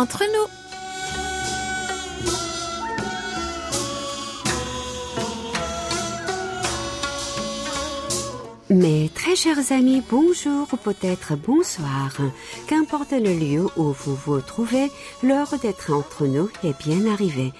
entre 0.00 0.24
nous. 0.24 0.48
Mes 8.68 9.08
très 9.14 9.36
chers 9.36 9.70
amis, 9.70 10.02
bonjour 10.10 10.66
ou 10.72 10.76
peut-être 10.76 11.36
bonsoir. 11.36 12.10
Qu'importe 12.66 13.12
le 13.12 13.32
lieu 13.32 13.66
où 13.76 13.92
vous 13.92 14.16
vous 14.16 14.40
trouvez, 14.40 14.90
l'heure 15.22 15.54
d'être 15.62 15.92
entre 15.92 16.26
nous 16.26 16.50
est 16.64 16.76
bien 16.84 17.10
arrivée. 17.10 17.52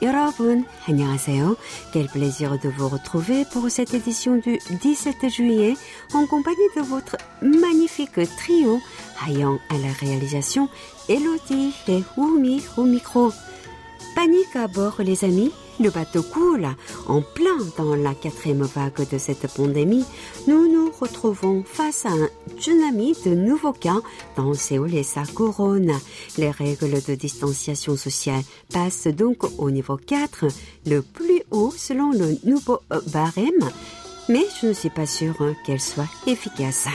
여러분, 0.00 0.66
안녕하세요. 0.86 1.56
Quel 1.92 2.08
plaisir 2.08 2.58
de 2.58 2.68
vous 2.68 2.88
retrouver 2.88 3.44
pour 3.52 3.70
cette 3.70 3.94
édition 3.94 4.36
du 4.36 4.58
17 4.70 5.28
juillet 5.28 5.74
en 6.12 6.26
compagnie 6.26 6.68
de 6.76 6.82
votre 6.82 7.16
magnifique 7.40 8.20
trio 8.36 8.80
ayant 9.26 9.58
à 9.70 9.78
la 9.78 9.92
réalisation 10.00 10.68
Elodie 11.09 11.73
et 11.87 12.03
Oumi 12.17 12.61
au 12.77 12.83
micro. 12.83 13.31
Panique 14.15 14.55
à 14.55 14.67
bord, 14.67 14.97
les 14.99 15.25
amis. 15.25 15.51
Le 15.79 15.89
bateau 15.89 16.21
coule. 16.21 16.67
En 17.07 17.21
plein 17.21 17.57
dans 17.77 17.95
la 17.95 18.13
quatrième 18.13 18.63
vague 18.63 19.09
de 19.09 19.17
cette 19.17 19.47
pandémie, 19.47 20.05
nous 20.45 20.71
nous 20.71 20.91
retrouvons 20.91 21.63
face 21.63 22.05
à 22.05 22.09
un 22.09 22.29
tsunami 22.57 23.15
de 23.25 23.33
nouveaux 23.33 23.71
cas 23.73 24.01
dans 24.35 24.53
Séoul 24.53 24.93
et 24.93 25.03
sa 25.03 25.23
couronne. 25.23 25.93
Les 26.37 26.51
règles 26.51 27.01
de 27.07 27.15
distanciation 27.15 27.95
sociale 27.95 28.43
passent 28.71 29.07
donc 29.07 29.37
au 29.57 29.71
niveau 29.71 29.97
4, 29.97 30.45
le 30.85 31.01
plus 31.01 31.41
haut 31.49 31.73
selon 31.75 32.11
le 32.11 32.37
nouveau 32.43 32.81
euh, 32.91 32.99
barème 33.13 33.69
mais 34.29 34.45
je 34.61 34.67
ne 34.67 34.73
suis 34.73 34.91
pas 34.91 35.07
sûre 35.07 35.35
qu'elle 35.65 35.81
soit 35.81 36.07
efficace. 36.27 36.87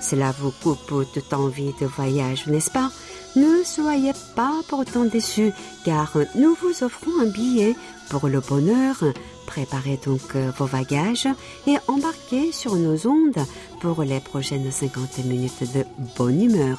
Cela 0.00 0.30
vous 0.38 0.52
coupe 0.62 1.06
toute 1.14 1.32
envie 1.32 1.72
de 1.80 1.86
voyage, 1.86 2.46
n'est-ce 2.46 2.70
pas? 2.70 2.90
Ne 3.34 3.64
soyez 3.64 4.12
pas 4.36 4.60
pourtant 4.68 5.04
déçus, 5.04 5.52
car 5.84 6.12
nous 6.34 6.54
vous 6.60 6.84
offrons 6.84 7.20
un 7.20 7.26
billet 7.26 7.74
pour 8.10 8.28
le 8.28 8.40
bonheur. 8.40 9.02
Préparez 9.46 9.98
donc 10.04 10.36
vos 10.58 10.66
bagages 10.66 11.28
et 11.66 11.76
embarquez 11.88 12.52
sur 12.52 12.76
nos 12.76 13.06
ondes 13.06 13.44
pour 13.80 14.02
les 14.02 14.20
prochaines 14.20 14.70
50 14.70 15.24
minutes 15.24 15.72
de 15.74 15.84
bonne 16.16 16.42
humeur. 16.42 16.78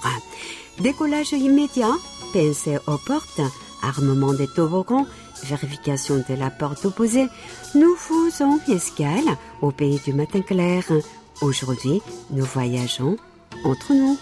Décollage 0.80 1.34
immédiat, 1.34 1.94
pensez 2.34 2.78
aux 2.88 2.98
portes, 2.98 3.42
armement 3.81 4.34
des 4.34 4.48
toboggans, 4.48 5.06
vérification 5.44 6.24
de 6.28 6.36
la 6.36 6.50
porte 6.50 6.86
opposée, 6.86 7.28
nous 7.76 7.96
faisons 7.96 8.59
escale 8.68 9.38
au 9.62 9.72
pays 9.72 10.00
du 10.06 10.14
matin 10.14 10.42
clair. 10.42 10.84
Aujourd'hui, 11.42 12.02
nous 12.31 12.46
voyageons 12.46 13.18
entre 13.66 13.94
nous. 13.94 14.18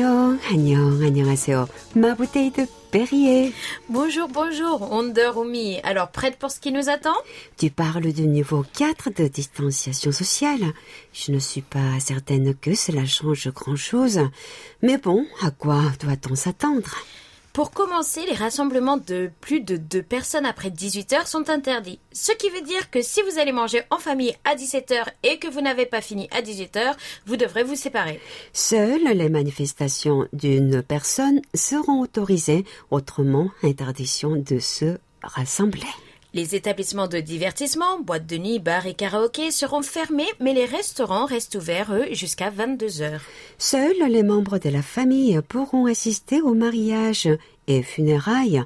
안녕, 0.00 0.40
안녕, 0.48 1.02
안녕하세요. 1.02 1.68
Ma 1.94 2.14
bouteille 2.14 2.50
de 2.50 2.66
Perrier. 2.90 3.52
Bonjour, 3.90 4.26
bonjour, 4.26 4.80
Wonder 4.90 5.32
Oumi. 5.36 5.80
Alors, 5.84 6.10
prête 6.10 6.38
pour 6.38 6.50
ce 6.50 6.60
qui 6.60 6.72
nous 6.72 6.88
attend 6.88 7.14
Tu 7.58 7.68
parles 7.68 8.10
du 8.10 8.26
niveau 8.26 8.64
4 8.72 9.10
de 9.10 9.28
distanciation 9.28 10.12
sociale. 10.12 10.72
Je 11.12 11.30
ne 11.30 11.38
suis 11.38 11.60
pas 11.60 12.00
certaine 12.00 12.54
que 12.54 12.74
cela 12.74 13.04
change 13.04 13.48
grand-chose. 13.52 14.20
Mais 14.80 14.96
bon, 14.96 15.26
à 15.42 15.50
quoi 15.50 15.82
doit-on 16.00 16.34
s'attendre 16.34 16.96
Pour 17.53 17.71
commencer, 17.71 18.25
les 18.25 18.35
rassemblements 18.35 18.95
de 18.95 19.29
plus 19.41 19.59
de 19.59 19.75
deux 19.75 20.01
personnes 20.01 20.45
après 20.45 20.69
18 20.69 21.11
heures 21.11 21.27
sont 21.27 21.49
interdits. 21.49 21.99
Ce 22.13 22.31
qui 22.31 22.49
veut 22.49 22.61
dire 22.61 22.89
que 22.89 23.01
si 23.01 23.21
vous 23.23 23.39
allez 23.39 23.51
manger 23.51 23.81
en 23.89 23.97
famille 23.97 24.33
à 24.45 24.55
17 24.55 24.91
heures 24.91 25.09
et 25.23 25.37
que 25.37 25.49
vous 25.49 25.59
n'avez 25.59 25.85
pas 25.85 25.99
fini 25.99 26.29
à 26.31 26.41
18 26.41 26.77
heures, 26.77 26.95
vous 27.25 27.35
devrez 27.35 27.63
vous 27.63 27.75
séparer. 27.75 28.21
Seules 28.53 29.03
les 29.03 29.27
manifestations 29.27 30.27
d'une 30.31 30.81
personne 30.81 31.41
seront 31.53 31.99
autorisées, 31.99 32.63
autrement 32.89 33.51
interdiction 33.63 34.37
de 34.37 34.59
se 34.59 34.97
rassembler. 35.21 35.87
Les 36.33 36.55
établissements 36.55 37.09
de 37.09 37.19
divertissement, 37.19 37.99
boîtes 37.99 38.25
de 38.25 38.37
nuit, 38.37 38.59
bars 38.59 38.87
et 38.87 38.93
karaokés 38.93 39.51
seront 39.51 39.81
fermés, 39.81 40.29
mais 40.39 40.53
les 40.53 40.63
restaurants 40.63 41.25
restent 41.25 41.55
ouverts, 41.55 41.93
eux, 41.93 42.13
jusqu'à 42.13 42.49
22 42.49 43.01
heures. 43.01 43.21
Seuls 43.57 44.07
les 44.07 44.23
membres 44.23 44.57
de 44.57 44.69
la 44.69 44.81
famille 44.81 45.41
pourront 45.49 45.87
assister 45.87 46.41
au 46.41 46.53
mariage 46.53 47.27
et 47.67 47.83
funérailles. 47.83 48.63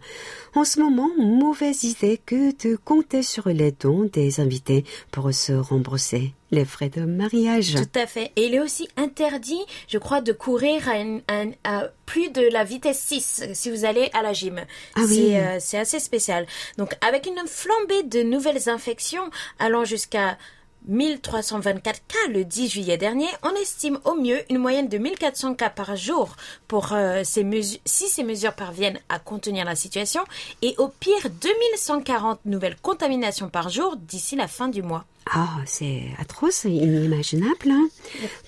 En 0.55 0.63
ce 0.63 0.79
moment, 0.79 1.09
mauvaise 1.17 1.83
idée 1.83 2.19
que 2.25 2.51
de 2.67 2.75
compter 2.77 3.23
sur 3.23 3.49
les 3.49 3.71
dons 3.71 4.09
des 4.11 4.39
invités 4.39 4.85
pour 5.11 5.33
se 5.33 5.51
rembourser 5.53 6.33
les 6.51 6.63
frais 6.65 6.89
de 6.89 7.01
mariage. 7.01 7.75
Tout 7.75 7.99
à 7.99 8.07
fait. 8.07 8.31
Et 8.37 8.45
il 8.45 8.53
est 8.55 8.59
aussi 8.61 8.87
interdit, 8.95 9.59
je 9.89 9.97
crois, 9.97 10.21
de 10.21 10.31
courir 10.31 10.87
à, 10.87 10.97
une- 10.99 11.21
à- 11.27 11.43
à 11.65 11.87
plus 12.05 12.29
de 12.29 12.41
la 12.49 12.63
vitesse 12.63 12.99
6 12.99 13.43
si 13.53 13.69
vous 13.69 13.83
allez 13.83 14.09
à 14.13 14.21
la 14.21 14.31
gym. 14.31 14.61
Ah 14.95 15.01
oui. 15.07 15.35
Euh, 15.35 15.57
c'est 15.59 15.77
assez 15.77 15.99
spécial. 15.99 16.45
Donc, 16.77 16.95
avec 17.05 17.25
une 17.27 17.45
flambée 17.47 18.03
de 18.03 18.21
nouvelles 18.23 18.69
infections 18.69 19.29
allant 19.59 19.83
jusqu'à 19.83 20.37
1324 20.87 22.01
cas 22.07 22.31
le 22.31 22.45
10 22.45 22.69
juillet 22.69 22.97
dernier, 22.97 23.27
on 23.43 23.53
estime 23.55 23.99
au 24.05 24.15
mieux 24.15 24.39
une 24.49 24.57
moyenne 24.57 24.87
de 24.87 24.97
1400 24.97 25.55
cas 25.55 25.69
par 25.69 25.95
jour 25.95 26.35
pour 26.67 26.93
euh, 26.93 27.21
ces 27.23 27.45
si 27.85 28.07
ces 28.07 28.23
mesures 28.23 28.53
parviennent 28.53 28.99
à 29.09 29.19
contenir 29.19 29.65
la 29.65 29.75
situation, 29.75 30.23
et 30.61 30.75
au 30.77 30.87
pire 30.87 31.29
2140 31.41 32.39
nouvelles 32.45 32.77
contaminations 32.81 33.49
par 33.49 33.69
jour 33.69 33.95
d'ici 33.97 34.35
la 34.35 34.47
fin 34.47 34.67
du 34.67 34.81
mois. 34.81 35.05
Ah, 35.31 35.57
c'est 35.65 36.03
atroce, 36.19 36.65
inimaginable. 36.65 37.71
hein. 37.71 37.87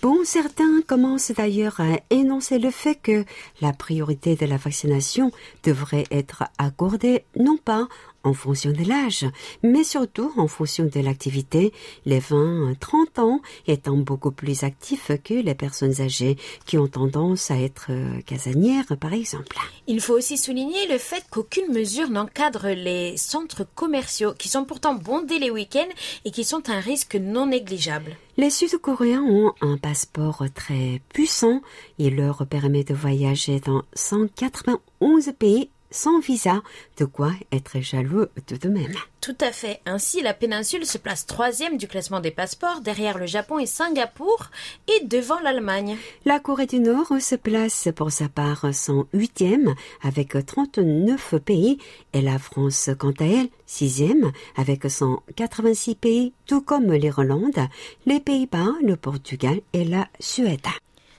Bon, 0.03 0.23
certains 0.23 0.81
commencent 0.85 1.31
d'ailleurs 1.31 1.79
à 1.79 1.97
énoncer 2.11 2.59
le 2.59 2.69
fait 2.69 2.95
que 2.95 3.25
la 3.61 3.73
priorité 3.73 4.35
de 4.35 4.45
la 4.45 4.57
vaccination 4.57 5.31
devrait 5.63 6.05
être 6.11 6.43
accordée 6.59 7.25
non 7.35 7.57
pas 7.57 7.87
en 8.27 8.33
fonction 8.33 8.71
de 8.71 8.83
l'âge, 8.87 9.25
mais 9.63 9.83
surtout 9.83 10.31
en 10.37 10.47
fonction 10.47 10.85
de 10.85 10.99
l'activité, 10.99 11.73
les 12.05 12.19
20-30 12.19 13.19
ans 13.19 13.41
étant 13.67 13.97
beaucoup 13.97 14.31
plus 14.31 14.63
actifs 14.63 15.11
que 15.23 15.33
les 15.33 15.55
personnes 15.55 16.01
âgées 16.01 16.37
qui 16.65 16.77
ont 16.77 16.87
tendance 16.87 17.51
à 17.51 17.59
être 17.59 17.87
euh, 17.89 18.21
casanières, 18.25 18.97
par 18.99 19.13
exemple. 19.13 19.57
Il 19.87 20.01
faut 20.01 20.13
aussi 20.13 20.37
souligner 20.37 20.87
le 20.87 20.97
fait 20.97 21.23
qu'aucune 21.29 21.71
mesure 21.71 22.09
n'encadre 22.09 22.67
les 22.69 23.15
centres 23.17 23.65
commerciaux 23.75 24.33
qui 24.37 24.49
sont 24.49 24.65
pourtant 24.65 24.95
bondés 24.95 25.39
les 25.39 25.51
week-ends 25.51 25.87
et 26.25 26.31
qui 26.31 26.43
sont 26.43 26.69
un 26.69 26.79
risque 26.79 27.15
non 27.15 27.47
négligeable. 27.47 28.17
Les 28.39 28.49
Sud-Coréens 28.49 29.23
ont 29.23 29.53
un 29.61 29.77
passeport 29.77 30.43
très 30.53 31.01
puissant. 31.09 31.61
Il 31.97 32.17
leur 32.17 32.45
permet 32.45 32.83
de 32.83 32.93
voyager 32.93 33.59
dans 33.59 33.81
191 33.95 35.31
pays 35.39 35.69
sans 35.91 36.19
visa, 36.19 36.61
de 36.97 37.05
quoi 37.05 37.31
être 37.51 37.79
jaloux 37.79 38.25
tout 38.45 38.57
de 38.57 38.69
même. 38.69 38.93
Tout 39.21 39.37
à 39.41 39.51
fait. 39.51 39.81
Ainsi, 39.85 40.21
la 40.21 40.33
péninsule 40.33 40.85
se 40.85 40.97
place 40.97 41.25
troisième 41.25 41.77
du 41.77 41.87
classement 41.87 42.19
des 42.19 42.31
passeports 42.31 42.81
derrière 42.81 43.17
le 43.17 43.25
Japon 43.25 43.59
et 43.59 43.65
Singapour 43.65 44.47
et 44.87 45.05
devant 45.05 45.39
l'Allemagne. 45.39 45.97
La 46.25 46.39
Corée 46.39 46.65
du 46.65 46.79
Nord 46.79 47.11
se 47.19 47.35
place 47.35 47.89
pour 47.95 48.11
sa 48.11 48.29
part 48.29 48.65
108e 48.65 49.73
avec 50.01 50.37
39 50.45 51.35
pays 51.43 51.77
et 52.13 52.21
la 52.21 52.39
France, 52.39 52.89
quant 52.97 53.13
à 53.19 53.25
elle, 53.25 53.49
6e 53.67 54.31
avec 54.55 54.89
186 54.89 55.95
pays, 55.95 56.33
tout 56.45 56.61
comme 56.61 56.93
l'Irlande, 56.93 57.67
les 58.05 58.19
Pays-Bas, 58.19 58.75
le 58.81 58.95
Portugal 58.95 59.59
et 59.73 59.83
la 59.83 60.07
Suède. 60.19 60.67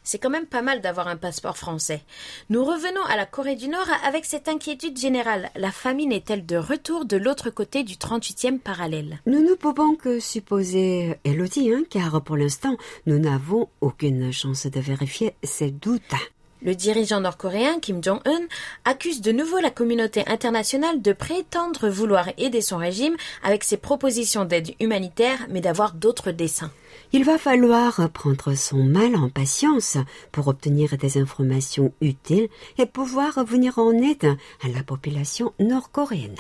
C'est 0.09 0.19
quand 0.19 0.31
même 0.31 0.47
pas 0.47 0.63
mal 0.63 0.81
d'avoir 0.81 1.07
un 1.09 1.19
passeport 1.19 1.59
français. 1.59 2.01
Nous 2.49 2.65
revenons 2.65 3.05
à 3.11 3.17
la 3.19 3.27
Corée 3.27 3.57
du 3.57 3.69
Nord 3.69 3.91
avec 4.07 4.25
cette 4.25 4.49
inquiétude 4.49 4.99
générale. 4.99 5.51
La 5.55 5.71
famine 5.71 6.13
est-elle 6.13 6.47
de 6.47 6.57
retour 6.57 7.05
de 7.05 7.19
l'autre 7.19 7.51
côté 7.51 7.85
du 7.85 7.97
38e 7.97 8.59
parallèle? 8.59 9.19
Nous 9.27 9.43
ne 9.43 9.53
pouvons 9.53 9.97
que 9.97 10.19
supposer 10.19 11.19
Elodie, 11.25 11.75
hein, 11.75 11.83
car 11.91 12.23
pour 12.23 12.39
l'instant, 12.39 12.79
nous 13.05 13.19
n'avons 13.19 13.69
aucune 13.83 14.33
chance 14.33 14.67
de 14.67 14.81
vérifier 14.81 15.35
ces 15.43 15.71
doutes. 15.71 16.15
Le 16.63 16.75
dirigeant 16.75 17.21
nord-coréen 17.21 17.79
Kim 17.81 18.03
Jong-un 18.03 18.47
accuse 18.85 19.21
de 19.21 19.33
nouveau 19.33 19.59
la 19.59 19.71
communauté 19.71 20.25
internationale 20.27 21.01
de 21.01 21.13
prétendre 21.13 21.89
vouloir 21.89 22.29
aider 22.37 22.61
son 22.61 22.79
régime 22.79 23.17
avec 23.43 23.63
ses 23.65 23.77
propositions 23.77 24.45
d'aide 24.45 24.75
humanitaire, 24.81 25.47
mais 25.49 25.61
d'avoir 25.61 25.93
d'autres 25.93 26.33
desseins. 26.33 26.73
Il 27.13 27.25
va 27.25 27.39
falloir 27.39 28.11
prendre 28.11 28.55
son 28.55 28.85
mal 28.85 29.17
en 29.17 29.29
patience 29.29 29.97
pour 30.33 30.49
obtenir 30.49 30.97
des 30.99 31.19
informations 31.19 31.93
utiles 32.01 32.49
et 32.77 32.87
pouvoir 32.87 33.45
venir 33.45 33.79
en 33.79 33.93
aide 33.93 34.37
à 34.63 34.69
la 34.69 34.83
population 34.83 35.53
nord-coréenne. 35.59 36.37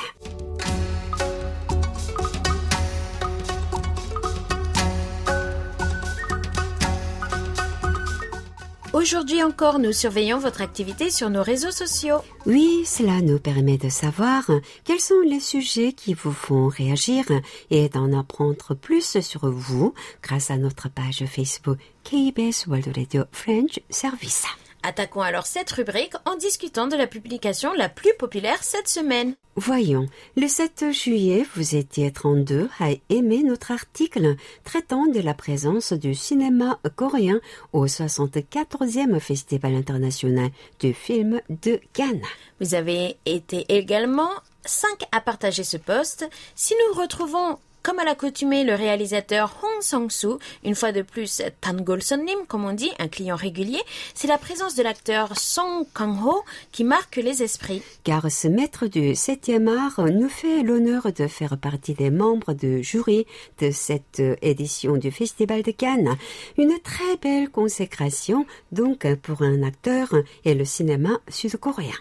Aujourd'hui 8.99 9.45
encore, 9.45 9.79
nous 9.79 9.93
surveillons 9.93 10.41
votre 10.41 10.61
activité 10.61 11.09
sur 11.09 11.31
nos 11.31 11.45
réseaux 11.45 11.71
sociaux. 11.71 12.17
Oui, 12.47 12.83
cela 12.85 13.21
nous 13.21 13.39
permet 13.39 13.79
de 13.79 13.89
savoir 13.89 14.51
quels 14.83 14.99
sont 14.99 15.21
les 15.25 15.39
sujets 15.39 15.93
qui 15.93 16.15
vous 16.15 16.33
font 16.33 16.67
réagir 16.67 17.25
et 17.71 17.89
d'en 17.89 18.13
apprendre 18.13 18.75
plus 18.75 19.21
sur 19.21 19.49
vous 19.49 19.95
grâce 20.21 20.51
à 20.51 20.57
notre 20.57 20.89
page 20.89 21.25
Facebook 21.27 21.79
KBS 22.03 22.67
World 22.67 22.91
Radio 22.97 23.23
French 23.31 23.79
Service. 23.89 24.47
Attaquons 24.83 25.23
alors 25.23 25.47
cette 25.47 25.71
rubrique 25.73 26.15
en 26.25 26.37
discutant 26.37 26.87
de 26.87 26.97
la 26.97 27.07
publication 27.07 27.73
la 27.75 27.89
plus 27.89 28.15
populaire 28.19 28.63
cette 28.63 28.89
semaine. 28.89 29.35
Voyons, 29.57 30.07
le 30.37 30.47
7 30.47 30.93
juillet, 30.93 31.45
vous 31.57 31.75
étiez 31.75 32.13
32 32.13 32.69
à 32.79 32.91
aimer 33.09 33.43
notre 33.43 33.73
article 33.73 34.37
traitant 34.63 35.07
de 35.07 35.21
la 35.21 35.35
présence 35.35 35.93
du 35.93 36.15
cinéma 36.15 36.79
coréen 36.95 37.41
au 37.73 37.87
64e 37.87 39.19
Festival 39.19 39.75
international 39.75 40.51
du 40.79 40.95
film 40.95 41.41
de 41.49 41.81
Cannes. 41.93 42.23
Vous 42.61 42.75
avez 42.75 43.17
été 43.27 43.67
également 43.69 44.31
5 44.65 44.91
à 45.11 45.21
partager 45.21 45.65
ce 45.65 45.77
post. 45.77 46.29
Si 46.55 46.75
nous 46.75 47.01
retrouvons 47.01 47.59
comme 47.83 47.99
à 47.99 48.05
l'accoutumée, 48.05 48.65
le 48.65 48.75
réalisateur 48.75 49.57
Hong 49.63 49.83
Sang-soo, 49.83 50.39
une 50.65 50.75
fois 50.75 50.93
de 50.93 51.03
plus 51.03 51.43
Tangol 51.61 52.03
Sonnim, 52.03 52.47
comme 52.47 52.65
on 52.65 52.73
dit, 52.73 52.91
un 52.99 53.09
client 53.09 53.37
régulier, 53.37 53.81
c'est 54.15 54.29
la 54.29 54.39
présence 54.39 54.75
de 54.75 54.83
l'acteur 54.83 55.39
Song 55.39 55.87
Kang-ho 55.95 56.45
qui 56.73 56.85
marque 56.85 57.17
les 57.17 57.43
esprits. 57.43 57.83
Car 58.05 58.31
ce 58.31 58.49
maître 58.49 58.87
du 58.87 59.13
7e 59.13 59.69
art 59.69 60.05
nous 60.11 60.29
fait 60.29 60.63
l'honneur 60.63 61.13
de 61.13 61.27
faire 61.27 61.57
partie 61.59 61.95
des 61.95 62.11
membres 62.11 62.53
de 62.53 62.83
jury 62.83 63.27
de 63.61 63.71
cette 63.71 64.23
édition 64.43 64.97
du 64.97 65.11
Festival 65.11 65.63
de 65.63 65.71
Cannes. 65.71 66.17
Une 66.57 66.79
très 66.81 67.17
belle 67.23 67.49
consécration 67.49 68.47
donc 68.73 69.07
pour 69.17 69.43
un 69.43 69.63
acteur 69.63 70.15
et 70.45 70.55
le 70.55 70.65
cinéma 70.65 71.21
sud-coréen. 71.29 71.95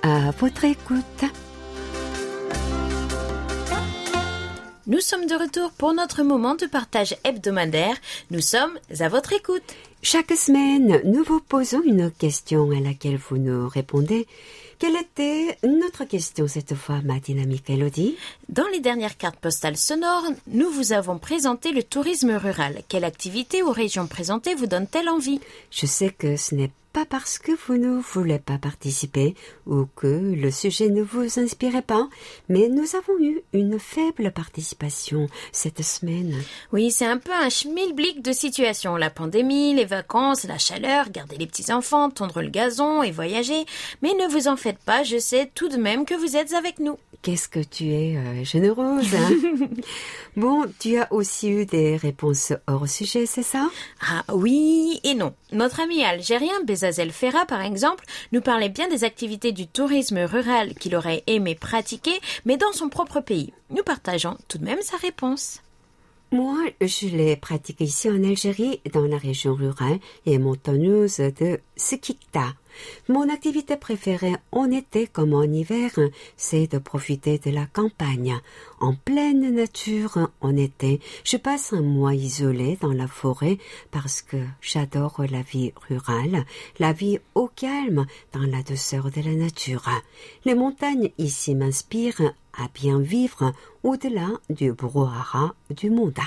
À 0.02 0.32
votre 0.32 0.64
écoute. 0.64 1.26
Nous 4.88 5.02
sommes 5.02 5.26
de 5.26 5.36
retour 5.36 5.72
pour 5.72 5.94
notre 5.94 6.24
moment 6.24 6.56
de 6.56 6.66
partage 6.66 7.14
hebdomadaire. 7.26 7.98
Nous 8.32 8.40
sommes 8.40 8.80
à 9.02 9.10
votre 9.10 9.34
écoute. 9.34 9.76
Chaque 10.02 10.32
semaine, 10.32 11.02
nous 11.06 11.24
vous 11.24 11.42
posons 11.42 11.82
une 11.84 12.12
question 12.12 12.72
à 12.72 12.80
laquelle 12.80 13.18
vous 13.18 13.38
nous 13.38 13.68
répondez. 13.68 14.28
Quelle 14.80 14.96
était 14.96 15.58
notre 15.68 16.06
question 16.06 16.48
cette 16.48 16.76
fois, 16.76 17.02
ma 17.04 17.20
dynamique 17.20 17.70
Elodie 17.70 18.16
Dans 18.48 18.68
les 18.72 18.80
dernières 18.80 19.18
cartes 19.18 19.40
postales 19.40 19.76
sonores, 19.76 20.28
nous 20.48 20.70
vous 20.70 20.94
avons 20.94 21.18
présenté 21.18 21.72
le 21.72 21.82
tourisme 21.82 22.32
rural. 22.32 22.84
Quelle 22.88 23.04
activité 23.04 23.64
ou 23.64 23.72
région 23.72 24.06
présentée 24.06 24.54
vous 24.54 24.68
donne-t-elle 24.68 25.10
envie? 25.10 25.42
Je 25.72 25.88
sais 25.88 26.12
que 26.12 26.38
ce 26.38 26.54
n'est 26.54 26.72
pas 26.94 27.06
parce 27.06 27.38
que 27.38 27.52
vous 27.52 27.78
ne 27.78 28.00
voulez 28.00 28.40
pas 28.40 28.58
participer 28.58 29.36
ou 29.66 29.86
que 29.96 30.08
le 30.36 30.52
sujet 30.52 30.90
ne 30.90 31.02
vous 31.02 31.40
inspirait 31.40 31.82
pas, 31.82 32.08
mais 32.50 32.70
nous 32.70 32.96
avons 32.96 33.20
eu 33.20 33.42
une 33.54 33.80
faible 33.80 34.32
participation 34.32 35.28
cette 35.52 35.84
semaine. 35.84 36.34
Oui, 36.72 36.92
c'est 36.92 37.06
un 37.06 37.18
peu 37.18 37.32
un 37.34 37.50
schmilblick 37.50 38.22
de 38.22 38.32
situation. 38.32 38.96
La 38.96 39.10
pandémie, 39.10 39.74
les 39.74 39.86
vacances, 39.86 40.46
la 40.46 40.58
chaleur, 40.58 41.10
garder 41.10 41.38
les 41.38 41.48
petits-enfants, 41.48 42.10
tondre 42.10 42.42
le 42.42 42.50
gazon 42.50 43.04
et 43.04 43.12
voyager. 43.12 43.66
Mais 44.02 44.14
ne 44.14 44.28
vous 44.32 44.48
en 44.48 44.58
faites 44.58 44.80
pas, 44.80 45.04
je 45.04 45.18
sais 45.18 45.52
tout 45.54 45.70
de 45.70 45.78
même 45.78 46.06
que 46.06 46.16
vous 46.16 46.36
êtes 46.36 46.54
avec 46.54 46.80
nous. 46.80 46.98
Qu'est-ce 47.22 47.50
que 47.50 47.60
tu 47.60 47.90
es 47.92 48.16
euh, 48.16 48.44
généreuse. 48.44 49.14
Hein 49.16 49.32
bon, 50.38 50.66
tu 50.80 50.98
as 50.98 51.12
aussi 51.12 51.50
eu 51.50 51.66
des 51.66 51.98
réponses 51.98 52.54
hors 52.68 52.88
sujet, 52.88 53.26
c'est 53.26 53.44
ça? 53.44 53.70
Ah 54.02 54.24
oui 54.34 55.00
et 55.04 55.14
non. 55.14 55.34
Notre 55.52 55.80
ami 55.80 56.04
algérien 56.04 56.64
Bezazel 56.78 57.12
Ferra, 57.12 57.48
par 57.48 57.62
exemple, 57.62 58.06
nous 58.32 58.42
parlait 58.42 58.70
bien 58.70 58.88
des 58.88 59.04
activités 59.04 59.52
du 59.52 59.66
tourisme 59.66 60.20
rural 60.20 60.76
qu'il 60.76 60.96
aurait 60.96 61.24
aimé 61.26 61.56
pratiquer, 61.56 62.20
mais 62.46 62.56
dans 62.56 62.72
son 62.72 62.88
propre 62.88 63.20
pays. 63.20 63.52
Nous 63.72 63.82
partageons 63.84 64.38
tout 64.48 64.60
de 64.60 64.66
même 64.66 64.82
sa 64.84 64.98
réponse. 64.98 65.62
Moi, 66.32 66.58
je 66.80 67.08
l'ai 67.08 67.36
pratiqué 67.36 67.86
ici 67.86 68.12
en 68.12 68.24
Algérie, 68.24 68.80
dans 68.94 69.08
la 69.08 69.18
région 69.18 69.56
rurale 69.56 69.98
et 70.28 70.38
montagneuse 70.38 71.18
de 71.18 71.60
Sekikta. 71.76 72.54
Mon 73.08 73.30
activité 73.30 73.78
préférée 73.78 74.36
en 74.52 74.70
été 74.72 75.08
comme 75.08 75.34
en 75.34 75.44
hiver, 75.44 75.92
c'est 76.36 76.68
de 76.68 76.78
profiter 76.78 77.38
de 77.40 77.52
la 77.52 77.66
campagne. 77.66 78.40
En 78.80 78.94
pleine 78.94 79.56
nature, 79.56 80.30
en 80.42 80.56
été, 80.56 81.00
je 81.24 81.38
passe 81.38 81.74
un 81.74 81.82
mois 81.82 82.14
isolé 82.14 82.78
dans 82.82 82.94
la 82.94 83.08
forêt 83.08 83.58
parce 83.92 84.22
que 84.22 84.38
j'adore 84.62 85.24
la 85.30 85.42
vie 85.42 85.74
rurale, 85.90 86.46
la 86.80 86.94
vie 86.94 87.20
au 87.36 87.48
calme, 87.48 88.06
dans 88.34 88.46
la 88.46 88.64
douceur 88.64 89.12
de 89.12 89.22
la 89.22 89.34
nature. 89.34 89.90
Les 90.46 90.56
montagnes 90.56 91.12
ici 91.18 91.56
m'inspirent 91.56 92.34
à 92.58 92.68
bien 92.74 93.00
vivre 93.00 93.54
au-delà 93.84 94.30
du 94.50 94.74
brouhaha 94.74 95.54
du 95.70 95.90
monde. 95.90 96.20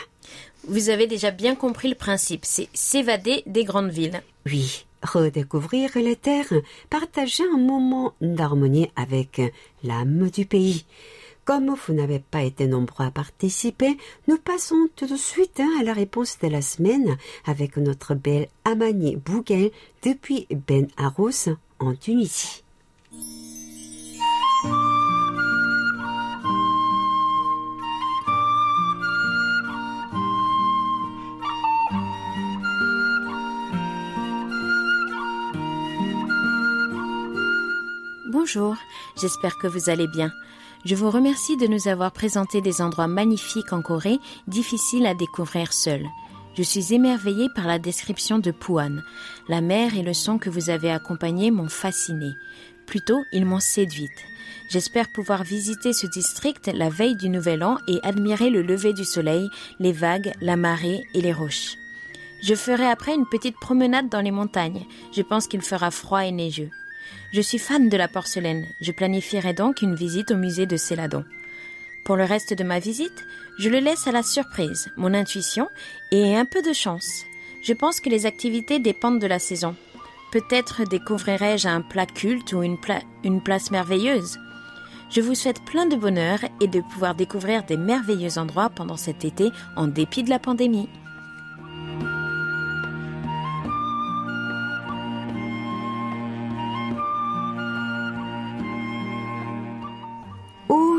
Vous 0.68 0.88
avez 0.88 1.06
déjà 1.06 1.30
bien 1.30 1.54
compris 1.54 1.88
le 1.88 1.94
principe, 1.94 2.44
c'est 2.44 2.68
s'évader 2.74 3.42
des 3.46 3.64
grandes 3.64 3.90
villes. 3.90 4.22
Oui, 4.46 4.86
redécouvrir 5.02 5.90
les 5.96 6.16
terres, 6.16 6.52
partager 6.88 7.44
un 7.44 7.58
moment 7.58 8.14
d'harmonie 8.20 8.90
avec 8.96 9.40
l'âme 9.82 10.30
du 10.30 10.46
pays. 10.46 10.84
Comme 11.44 11.74
vous 11.74 11.94
n'avez 11.94 12.20
pas 12.20 12.42
été 12.42 12.66
nombreux 12.66 13.06
à 13.06 13.10
participer, 13.10 13.96
nous 14.28 14.38
passons 14.38 14.88
tout 14.94 15.06
de 15.06 15.16
suite 15.16 15.58
hein, 15.58 15.70
à 15.80 15.82
la 15.82 15.92
réponse 15.92 16.38
de 16.38 16.48
la 16.48 16.62
semaine 16.62 17.16
avec 17.44 17.76
notre 17.76 18.14
belle 18.14 18.48
Amani 18.64 19.16
Bouguel 19.16 19.70
depuis 20.04 20.46
Ben 20.68 20.86
Arous 20.96 21.48
en 21.78 21.94
Tunisie. 21.94 22.62
Bonjour, 38.40 38.74
j'espère 39.20 39.58
que 39.58 39.66
vous 39.66 39.90
allez 39.90 40.06
bien. 40.06 40.32
Je 40.86 40.94
vous 40.94 41.10
remercie 41.10 41.58
de 41.58 41.66
nous 41.66 41.88
avoir 41.88 42.10
présenté 42.10 42.62
des 42.62 42.80
endroits 42.80 43.06
magnifiques 43.06 43.74
en 43.74 43.82
Corée, 43.82 44.18
difficiles 44.46 45.04
à 45.04 45.12
découvrir 45.12 45.74
seuls. 45.74 46.06
Je 46.56 46.62
suis 46.62 46.94
émerveillée 46.94 47.48
par 47.54 47.66
la 47.66 47.78
description 47.78 48.38
de 48.38 48.50
Puan. 48.50 49.02
La 49.50 49.60
mer 49.60 49.94
et 49.94 50.02
le 50.02 50.14
son 50.14 50.38
que 50.38 50.48
vous 50.48 50.70
avez 50.70 50.90
accompagné 50.90 51.50
m'ont 51.50 51.68
fascinée. 51.68 52.32
Plutôt, 52.86 53.22
ils 53.30 53.44
m'ont 53.44 53.60
séduite. 53.60 54.24
J'espère 54.70 55.12
pouvoir 55.12 55.44
visiter 55.44 55.92
ce 55.92 56.06
district 56.06 56.70
la 56.72 56.88
veille 56.88 57.16
du 57.16 57.28
Nouvel 57.28 57.62
An 57.62 57.76
et 57.88 58.00
admirer 58.02 58.48
le 58.48 58.62
lever 58.62 58.94
du 58.94 59.04
soleil, 59.04 59.50
les 59.80 59.92
vagues, 59.92 60.32
la 60.40 60.56
marée 60.56 61.02
et 61.12 61.20
les 61.20 61.34
roches. 61.34 61.76
Je 62.42 62.54
ferai 62.54 62.86
après 62.86 63.14
une 63.14 63.28
petite 63.28 63.60
promenade 63.60 64.08
dans 64.08 64.22
les 64.22 64.30
montagnes. 64.30 64.86
Je 65.14 65.20
pense 65.20 65.46
qu'il 65.46 65.60
fera 65.60 65.90
froid 65.90 66.24
et 66.24 66.32
neigeux. 66.32 66.70
Je 67.32 67.40
suis 67.40 67.58
fan 67.58 67.88
de 67.88 67.96
la 67.96 68.08
porcelaine. 68.08 68.66
Je 68.80 68.92
planifierai 68.92 69.52
donc 69.52 69.82
une 69.82 69.94
visite 69.94 70.30
au 70.30 70.36
musée 70.36 70.66
de 70.66 70.76
Céladon. 70.76 71.24
Pour 72.04 72.16
le 72.16 72.24
reste 72.24 72.54
de 72.54 72.64
ma 72.64 72.78
visite, 72.78 73.24
je 73.58 73.68
le 73.68 73.78
laisse 73.78 74.06
à 74.06 74.12
la 74.12 74.22
surprise, 74.22 74.90
mon 74.96 75.14
intuition 75.14 75.68
et 76.12 76.36
un 76.36 76.44
peu 76.44 76.62
de 76.62 76.72
chance. 76.72 77.24
Je 77.62 77.72
pense 77.72 78.00
que 78.00 78.08
les 78.08 78.26
activités 78.26 78.78
dépendent 78.78 79.20
de 79.20 79.26
la 79.26 79.38
saison. 79.38 79.76
Peut-être 80.32 80.84
découvrirai-je 80.84 81.68
un 81.68 81.82
plat 81.82 82.06
culte 82.06 82.52
ou 82.52 82.62
une, 82.62 82.78
une 83.24 83.42
place 83.42 83.70
merveilleuse. 83.70 84.38
Je 85.10 85.20
vous 85.20 85.34
souhaite 85.34 85.64
plein 85.64 85.86
de 85.86 85.96
bonheur 85.96 86.38
et 86.60 86.68
de 86.68 86.80
pouvoir 86.80 87.16
découvrir 87.16 87.64
des 87.64 87.76
merveilleux 87.76 88.38
endroits 88.38 88.70
pendant 88.70 88.96
cet 88.96 89.24
été 89.24 89.50
en 89.76 89.88
dépit 89.88 90.22
de 90.22 90.30
la 90.30 90.38
pandémie. 90.38 90.88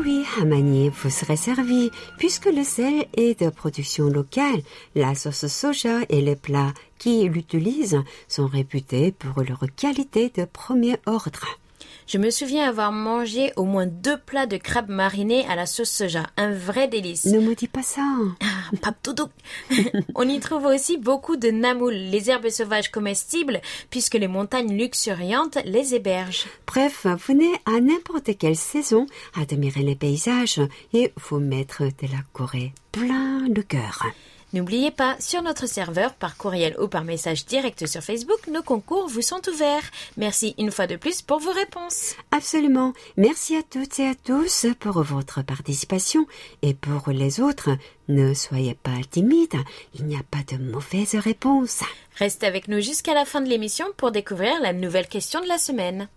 Oui, 0.04 0.24
Hamani 0.40 0.88
vous 0.88 1.10
serez 1.10 1.36
servi, 1.36 1.90
puisque 2.18 2.46
le 2.46 2.64
sel 2.64 3.06
est 3.14 3.40
de 3.40 3.50
production 3.50 4.08
locale. 4.08 4.62
La 4.94 5.14
sauce 5.14 5.46
soja 5.46 6.00
et 6.08 6.20
les 6.20 6.36
plats 6.36 6.72
qui 6.98 7.28
l'utilisent 7.28 8.02
sont 8.28 8.46
réputés 8.46 9.12
pour 9.12 9.42
leur 9.42 9.64
qualité 9.76 10.32
de 10.34 10.44
premier 10.44 10.96
ordre. 11.06 11.46
Je 12.06 12.18
me 12.18 12.30
souviens 12.30 12.68
avoir 12.68 12.92
mangé 12.92 13.52
au 13.56 13.64
moins 13.64 13.86
deux 13.86 14.18
plats 14.18 14.46
de 14.46 14.56
crabes 14.56 14.90
marinés 14.90 15.46
à 15.48 15.56
la 15.56 15.66
sauce 15.66 15.90
soja. 15.90 16.24
Un 16.36 16.52
vrai 16.52 16.88
délice. 16.88 17.26
Ne 17.26 17.40
me 17.40 17.54
dis 17.54 17.68
pas 17.68 17.82
ça. 17.82 18.02
Ah, 18.40 18.80
On 20.14 20.28
y 20.28 20.40
trouve 20.40 20.66
aussi 20.66 20.96
beaucoup 20.98 21.36
de 21.36 21.50
namoul, 21.50 21.94
les 21.94 22.30
herbes 22.30 22.48
sauvages 22.48 22.90
comestibles, 22.90 23.60
puisque 23.90 24.14
les 24.14 24.28
montagnes 24.28 24.76
luxuriantes 24.76 25.58
les 25.64 25.94
hébergent. 25.94 26.46
Bref, 26.66 27.06
venez 27.26 27.52
à 27.66 27.80
n'importe 27.80 28.36
quelle 28.38 28.56
saison 28.56 29.06
admirer 29.34 29.82
les 29.82 29.96
paysages 29.96 30.60
et 30.92 31.12
vous 31.28 31.38
mettre 31.38 31.84
de 31.84 32.10
la 32.10 32.22
Corée 32.32 32.72
plein 32.92 33.48
le 33.48 33.62
cœur. 33.62 34.04
N'oubliez 34.52 34.90
pas, 34.90 35.16
sur 35.18 35.40
notre 35.40 35.66
serveur, 35.66 36.12
par 36.12 36.36
courriel 36.36 36.76
ou 36.78 36.86
par 36.86 37.04
message 37.04 37.46
direct 37.46 37.86
sur 37.86 38.02
Facebook, 38.02 38.46
nos 38.48 38.62
concours 38.62 39.08
vous 39.08 39.22
sont 39.22 39.40
ouverts. 39.48 39.90
Merci 40.18 40.54
une 40.58 40.70
fois 40.70 40.86
de 40.86 40.96
plus 40.96 41.22
pour 41.22 41.38
vos 41.38 41.52
réponses. 41.52 42.14
Absolument. 42.30 42.92
Merci 43.16 43.56
à 43.56 43.62
toutes 43.62 43.98
et 43.98 44.08
à 44.08 44.14
tous 44.14 44.66
pour 44.78 45.02
votre 45.02 45.42
participation. 45.42 46.26
Et 46.60 46.74
pour 46.74 47.10
les 47.10 47.40
autres, 47.40 47.70
ne 48.08 48.34
soyez 48.34 48.74
pas 48.74 48.90
timides. 49.10 49.56
Il 49.94 50.04
n'y 50.04 50.16
a 50.16 50.22
pas 50.30 50.42
de 50.46 50.62
mauvaise 50.62 51.14
réponse. 51.14 51.80
Restez 52.16 52.46
avec 52.46 52.68
nous 52.68 52.80
jusqu'à 52.80 53.14
la 53.14 53.24
fin 53.24 53.40
de 53.40 53.48
l'émission 53.48 53.86
pour 53.96 54.12
découvrir 54.12 54.60
la 54.60 54.74
nouvelle 54.74 55.08
question 55.08 55.40
de 55.40 55.48
la 55.48 55.56
semaine. 55.56 56.08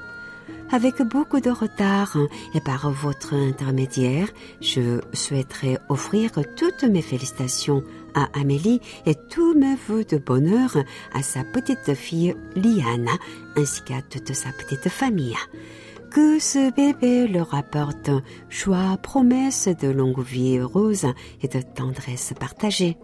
Avec 0.73 1.03
beaucoup 1.03 1.41
de 1.41 1.51
retard 1.51 2.17
et 2.55 2.61
par 2.61 2.91
votre 2.91 3.35
intermédiaire, 3.35 4.29
je 4.63 5.03
souhaiterais 5.13 5.79
offrir 5.91 6.31
toutes 6.57 6.85
mes 6.85 7.03
félicitations 7.03 7.85
à 8.15 8.29
Amélie 8.33 8.81
et 9.05 9.15
tous 9.15 9.53
mes 9.53 9.77
voeux 9.87 10.05
de 10.05 10.17
bonheur 10.17 10.79
à 11.13 11.23
sa 11.23 11.45
petite 11.45 11.93
fille 11.93 12.35
Liana 12.57 13.13
ainsi 13.55 13.85
qu'à 13.85 14.01
toute 14.01 14.33
sa 14.33 14.49
petite 14.53 14.89
famille. 14.89 15.37
Que 16.11 16.39
ce 16.39 16.73
bébé 16.75 17.29
leur 17.29 17.55
apporte 17.55 18.11
joie, 18.49 18.97
promesse 19.03 19.69
de 19.69 19.89
longue 19.89 20.25
vie 20.25 20.57
heureuse 20.57 21.07
et 21.43 21.49
de 21.49 21.61
tendresse 21.61 22.33
partagée. 22.41 22.97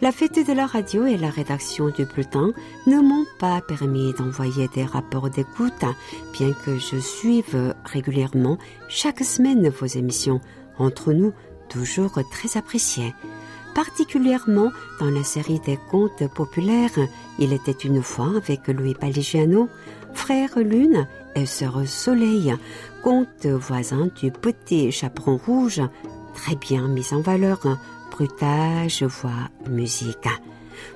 La 0.00 0.12
fête 0.12 0.46
de 0.46 0.52
la 0.52 0.66
radio 0.66 1.06
et 1.06 1.16
la 1.16 1.28
rédaction 1.28 1.88
du 1.88 2.04
bulletin 2.04 2.52
ne 2.86 3.00
m'ont 3.00 3.26
pas 3.40 3.60
permis 3.60 4.12
d'envoyer 4.12 4.68
des 4.68 4.84
rapports 4.84 5.28
d'écoute, 5.28 5.84
bien 6.32 6.52
que 6.64 6.78
je 6.78 6.98
suive 6.98 7.74
régulièrement 7.84 8.58
chaque 8.88 9.24
semaine 9.24 9.68
vos 9.68 9.86
émissions, 9.86 10.40
entre 10.78 11.12
nous 11.12 11.32
toujours 11.68 12.20
très 12.30 12.56
appréciées. 12.56 13.12
Particulièrement 13.74 14.70
dans 15.00 15.10
la 15.10 15.24
série 15.24 15.58
des 15.58 15.78
contes 15.90 16.32
populaires, 16.32 16.98
il 17.40 17.52
était 17.52 17.72
une 17.72 18.02
fois 18.02 18.30
avec 18.36 18.68
Louis 18.68 18.94
Paligiano, 18.94 19.68
frère 20.14 20.60
Lune 20.60 21.08
et 21.34 21.44
sœur 21.44 21.82
Soleil, 21.86 22.54
contes 23.02 23.46
voisins 23.46 24.10
du 24.20 24.30
petit 24.30 24.92
chaperon 24.92 25.40
rouge, 25.44 25.82
très 26.34 26.54
bien 26.54 26.86
mis 26.86 27.12
en 27.12 27.20
valeur 27.20 27.58
bruitage, 28.18 29.04
voix, 29.04 29.48
musique. 29.70 30.28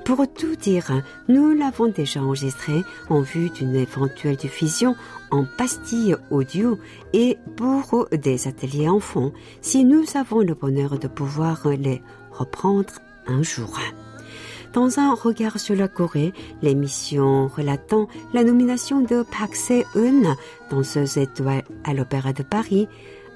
Pour 0.04 0.26
tout 0.26 0.56
dire, 0.56 0.90
nous 1.28 1.54
l'avons 1.54 1.86
déjà 1.86 2.20
enregistré 2.20 2.82
en 3.10 3.20
vue 3.20 3.48
d'une 3.50 3.76
éventuelle 3.76 4.34
diffusion 4.34 4.96
en 5.30 5.44
pastille 5.56 6.16
audio 6.32 6.80
et 7.12 7.38
pour 7.54 8.08
des 8.10 8.48
ateliers 8.48 8.88
enfants 8.88 9.30
si 9.60 9.84
nous 9.84 10.04
avons 10.16 10.40
le 10.40 10.54
bonheur 10.54 10.98
de 10.98 11.06
pouvoir 11.06 11.68
les 11.68 12.02
reprendre 12.32 12.94
un 13.28 13.44
jour. 13.44 13.78
Dans 14.72 14.98
un 14.98 15.14
regard 15.14 15.60
sur 15.60 15.76
la 15.76 15.86
Corée, 15.86 16.32
l'émission 16.60 17.46
relatant 17.46 18.08
la 18.32 18.42
nomination 18.42 19.00
de 19.00 19.22
Park 19.22 19.54
Se-eun, 19.54 20.34
danseuse 20.70 21.18
étoile 21.18 21.62
à 21.84 21.94
l'Opéra 21.94 22.32
de 22.32 22.42
Paris, 22.42 22.88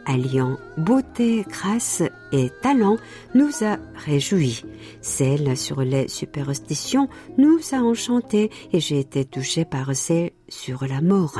alliant 0.07 0.57
beauté, 0.79 1.45
grâce 1.49 2.03
et 2.33 2.51
talent, 2.63 2.97
nous 3.35 3.51
a 3.63 3.77
réjouis. 3.95 4.65
Celle 5.03 5.57
sur 5.57 5.83
les 5.83 6.09
superstitions 6.09 7.09
nous 7.37 7.59
a 7.73 7.77
enchantés 7.77 8.51
et 8.73 8.81
j'ai 8.81 9.01
été 9.01 9.25
touchée 9.25 9.65
par 9.65 9.95
celle 9.95 10.31
sur 10.49 10.87
la 10.87 11.01
mort. 11.01 11.39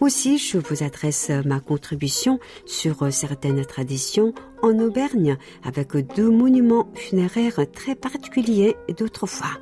Aussi, 0.00 0.38
je 0.38 0.58
vous 0.58 0.82
adresse 0.82 1.30
ma 1.44 1.58
contribution 1.58 2.38
sur 2.66 3.12
certaines 3.12 3.64
traditions 3.64 4.34
en 4.62 4.78
Auvergne 4.78 5.36
avec 5.64 5.96
deux 6.14 6.30
monuments 6.30 6.88
funéraires 6.94 7.60
très 7.72 7.94
particuliers 7.94 8.76
d'autrefois. 8.96 9.58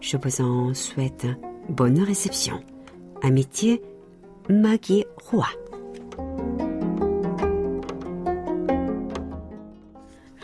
Je 0.00 0.16
vous 0.16 0.40
en 0.40 0.74
souhaite 0.74 1.26
bonne 1.68 2.02
réception. 2.02 2.62
Amitié, 3.22 3.82
Maggie 4.48 5.04
Roy. 5.30 5.48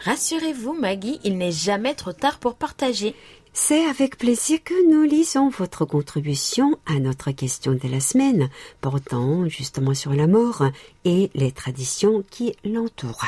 Rassurez-vous, 0.04 0.74
Maggie, 0.74 1.18
il 1.24 1.38
n'est 1.38 1.50
jamais 1.50 1.94
trop 1.94 2.12
tard 2.12 2.38
pour 2.38 2.56
partager. 2.56 3.14
C'est 3.54 3.86
avec 3.86 4.18
plaisir 4.18 4.58
que 4.62 4.90
nous 4.90 5.02
lisons 5.02 5.48
votre 5.48 5.86
contribution 5.86 6.78
à 6.84 6.98
notre 6.98 7.30
question 7.30 7.72
de 7.72 7.88
la 7.88 8.00
semaine, 8.00 8.50
portant 8.82 9.48
justement 9.48 9.94
sur 9.94 10.12
la 10.12 10.26
mort 10.26 10.64
et 11.06 11.30
les 11.34 11.52
traditions 11.52 12.22
qui 12.30 12.54
l'entourent. 12.64 13.24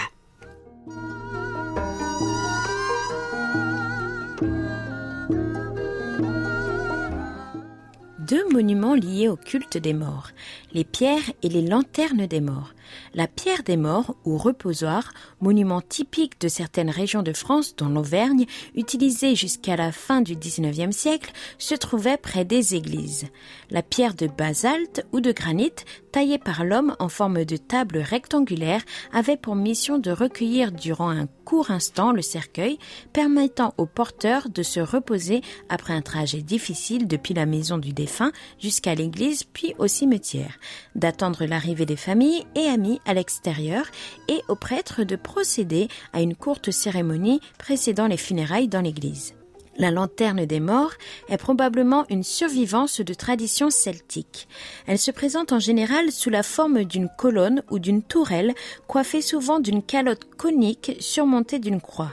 deux 8.26 8.48
monuments 8.48 8.94
liés 8.96 9.28
au 9.28 9.36
culte 9.36 9.78
des 9.78 9.94
morts, 9.94 10.30
les 10.72 10.82
pierres 10.82 11.32
et 11.42 11.48
les 11.48 11.62
lanternes 11.62 12.26
des 12.26 12.40
morts. 12.40 12.72
La 13.14 13.26
pierre 13.26 13.62
des 13.62 13.76
morts, 13.76 14.16
ou 14.24 14.36
reposoir, 14.36 15.12
monument 15.40 15.80
typique 15.80 16.40
de 16.40 16.48
certaines 16.48 16.90
régions 16.90 17.22
de 17.22 17.32
France, 17.32 17.76
dont 17.76 17.88
l'Auvergne, 17.88 18.46
utilisé 18.74 19.34
jusqu'à 19.34 19.76
la 19.76 19.92
fin 19.92 20.20
du 20.20 20.36
XIXe 20.36 20.94
siècle, 20.94 21.32
se 21.58 21.74
trouvait 21.74 22.16
près 22.16 22.44
des 22.44 22.74
églises. 22.74 23.26
La 23.70 23.82
pierre 23.82 24.14
de 24.14 24.26
basalte 24.26 25.06
ou 25.12 25.20
de 25.20 25.32
granit, 25.32 25.72
taillée 26.12 26.38
par 26.38 26.64
l'homme 26.64 26.96
en 26.98 27.08
forme 27.08 27.44
de 27.44 27.56
table 27.56 27.98
rectangulaire, 27.98 28.82
avait 29.12 29.36
pour 29.36 29.54
mission 29.54 29.98
de 29.98 30.10
recueillir 30.10 30.72
durant 30.72 31.10
un 31.10 31.26
court 31.44 31.70
instant 31.70 32.12
le 32.12 32.22
cercueil, 32.22 32.78
permettant 33.12 33.74
au 33.78 33.86
porteur 33.86 34.48
de 34.48 34.62
se 34.62 34.80
reposer 34.80 35.42
après 35.68 35.92
un 35.92 36.02
trajet 36.02 36.42
difficile 36.42 37.06
depuis 37.06 37.34
la 37.34 37.46
maison 37.46 37.78
du 37.78 37.92
défunt 37.92 38.32
jusqu'à 38.58 38.94
l'église 38.94 39.44
puis 39.44 39.74
au 39.78 39.86
cimetière, 39.86 40.58
d'attendre 40.94 41.44
l'arrivée 41.44 41.86
des 41.86 41.96
familles 41.96 42.44
et 42.54 42.66
à 43.04 43.14
l'extérieur 43.14 43.86
et 44.28 44.40
aux 44.48 44.56
prêtres 44.56 45.04
de 45.04 45.16
procéder 45.16 45.88
à 46.12 46.20
une 46.20 46.34
courte 46.34 46.70
cérémonie 46.70 47.40
précédant 47.58 48.06
les 48.06 48.16
funérailles 48.16 48.68
dans 48.68 48.80
l'église. 48.80 49.34
La 49.78 49.90
lanterne 49.90 50.46
des 50.46 50.60
morts 50.60 50.94
est 51.28 51.36
probablement 51.36 52.06
une 52.08 52.22
survivance 52.22 53.00
de 53.00 53.14
tradition 53.14 53.68
celtique. 53.68 54.48
Elle 54.86 54.98
se 54.98 55.10
présente 55.10 55.52
en 55.52 55.58
général 55.58 56.12
sous 56.12 56.30
la 56.30 56.42
forme 56.42 56.84
d'une 56.84 57.10
colonne 57.18 57.62
ou 57.70 57.78
d'une 57.78 58.02
tourelle 58.02 58.54
coiffée 58.86 59.20
souvent 59.20 59.60
d'une 59.60 59.82
calotte 59.82 60.24
conique 60.36 60.96
surmontée 60.98 61.58
d'une 61.58 61.80
croix. 61.80 62.12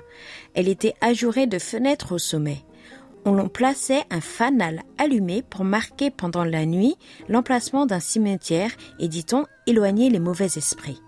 Elle 0.55 0.67
était 0.67 0.96
ajourée 1.00 1.48
de 1.48 1.60
fenêtres 1.60 2.13
au 2.13 2.17
sommet. 2.17 2.63
On 3.25 3.48
plaçait 3.48 4.03
un 4.10 4.20
fanal 4.20 4.82
allumé 4.98 5.44
pour 5.44 5.63
marquer 5.63 6.12
pendant 6.12 6.44
la 6.44 6.65
nuit 6.65 6.96
l'emplacement 7.30 7.86
d'un 7.86 8.01
cimetière 8.01 8.72
et, 9.00 9.08
dit-on, 9.08 9.46
éloigner 9.65 10.10
les 10.10 10.20
mauvais 10.20 10.46
esprits. 10.46 11.01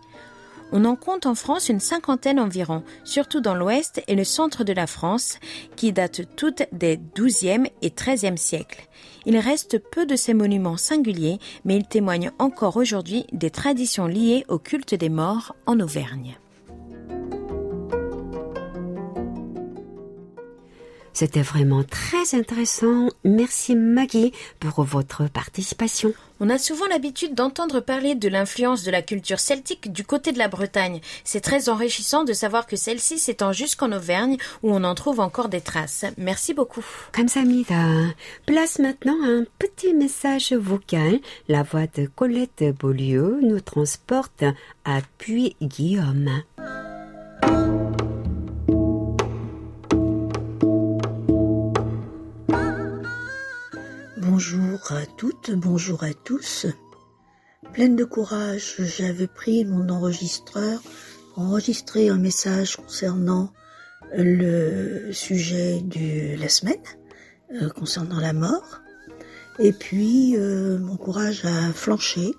On 0.71 0.85
en 0.85 0.95
compte 0.95 1.25
en 1.25 1.35
France 1.35 1.69
une 1.69 1.79
cinquantaine 1.79 2.39
environ, 2.39 2.83
surtout 3.03 3.39
dans 3.39 3.53
l'ouest 3.53 4.01
et 4.07 4.15
le 4.15 4.23
centre 4.23 4.63
de 4.63 4.73
la 4.73 4.87
France, 4.87 5.39
qui 5.75 5.93
datent 5.93 6.35
toutes 6.35 6.63
des 6.71 6.99
XIIe 7.15 7.69
et 7.81 7.91
XIIIe 7.91 8.37
siècles. 8.37 8.87
Il 9.25 9.37
reste 9.37 9.77
peu 9.77 10.05
de 10.05 10.15
ces 10.15 10.33
monuments 10.33 10.77
singuliers, 10.77 11.39
mais 11.65 11.77
ils 11.77 11.87
témoignent 11.87 12.31
encore 12.39 12.77
aujourd'hui 12.77 13.25
des 13.31 13.51
traditions 13.51 14.07
liées 14.07 14.45
au 14.47 14.57
culte 14.57 14.95
des 14.95 15.09
morts 15.09 15.55
en 15.65 15.79
Auvergne. 15.79 16.37
C'était 21.15 21.43
vraiment 21.43 21.81
très 21.83 22.35
intéressant. 22.37 23.07
Merci 23.23 23.73
Maggie 23.73 24.33
pour 24.59 24.83
votre 24.83 25.29
participation. 25.29 26.13
On 26.41 26.49
a 26.49 26.57
souvent 26.57 26.87
l'habitude 26.87 27.33
d'entendre 27.33 27.79
parler 27.79 28.15
de 28.15 28.27
l'influence 28.27 28.83
de 28.83 28.91
la 28.91 29.01
culture 29.01 29.39
celtique 29.39 29.93
du 29.93 30.03
côté 30.03 30.33
de 30.33 30.37
la 30.37 30.49
Bretagne. 30.49 30.99
C'est 31.23 31.39
très 31.39 31.69
enrichissant 31.69 32.25
de 32.25 32.33
savoir 32.33 32.67
que 32.67 32.75
celle-ci 32.75 33.17
s'étend 33.17 33.53
jusqu'en 33.53 33.93
Auvergne 33.93 34.35
où 34.61 34.75
on 34.75 34.83
en 34.83 34.93
trouve 34.93 35.21
encore 35.21 35.47
des 35.47 35.61
traces. 35.61 36.03
Merci 36.17 36.53
beaucoup. 36.53 36.85
Kamsamida. 37.13 37.85
Place 38.45 38.79
maintenant 38.79 39.15
un 39.23 39.45
petit 39.57 39.93
message 39.93 40.51
vocal. 40.51 41.21
La 41.47 41.63
voix 41.63 41.87
de 41.87 42.07
Colette 42.07 42.65
Beaulieu 42.77 43.39
nous 43.41 43.61
transporte 43.61 44.43
à 44.83 44.99
Puy-Guillaume. 45.17 46.43
Bonjour 54.35 54.91
à 54.91 55.05
toutes, 55.05 55.51
bonjour 55.51 56.03
à 56.03 56.13
tous. 56.13 56.65
Pleine 57.71 57.95
de 57.95 58.03
courage, 58.03 58.75
j'avais 58.79 59.27
pris 59.27 59.63
mon 59.63 59.87
enregistreur 59.87 60.81
pour 61.33 61.43
enregistrer 61.43 62.09
un 62.09 62.17
message 62.17 62.75
concernant 62.75 63.53
le 64.13 65.13
sujet 65.13 65.79
de 65.79 66.37
la 66.37 66.49
semaine, 66.49 66.83
euh, 67.53 67.69
concernant 67.69 68.19
la 68.19 68.33
mort. 68.33 68.81
Et 69.57 69.71
puis, 69.71 70.35
euh, 70.35 70.79
mon 70.79 70.97
courage 70.97 71.45
a 71.45 71.71
flanché 71.71 72.33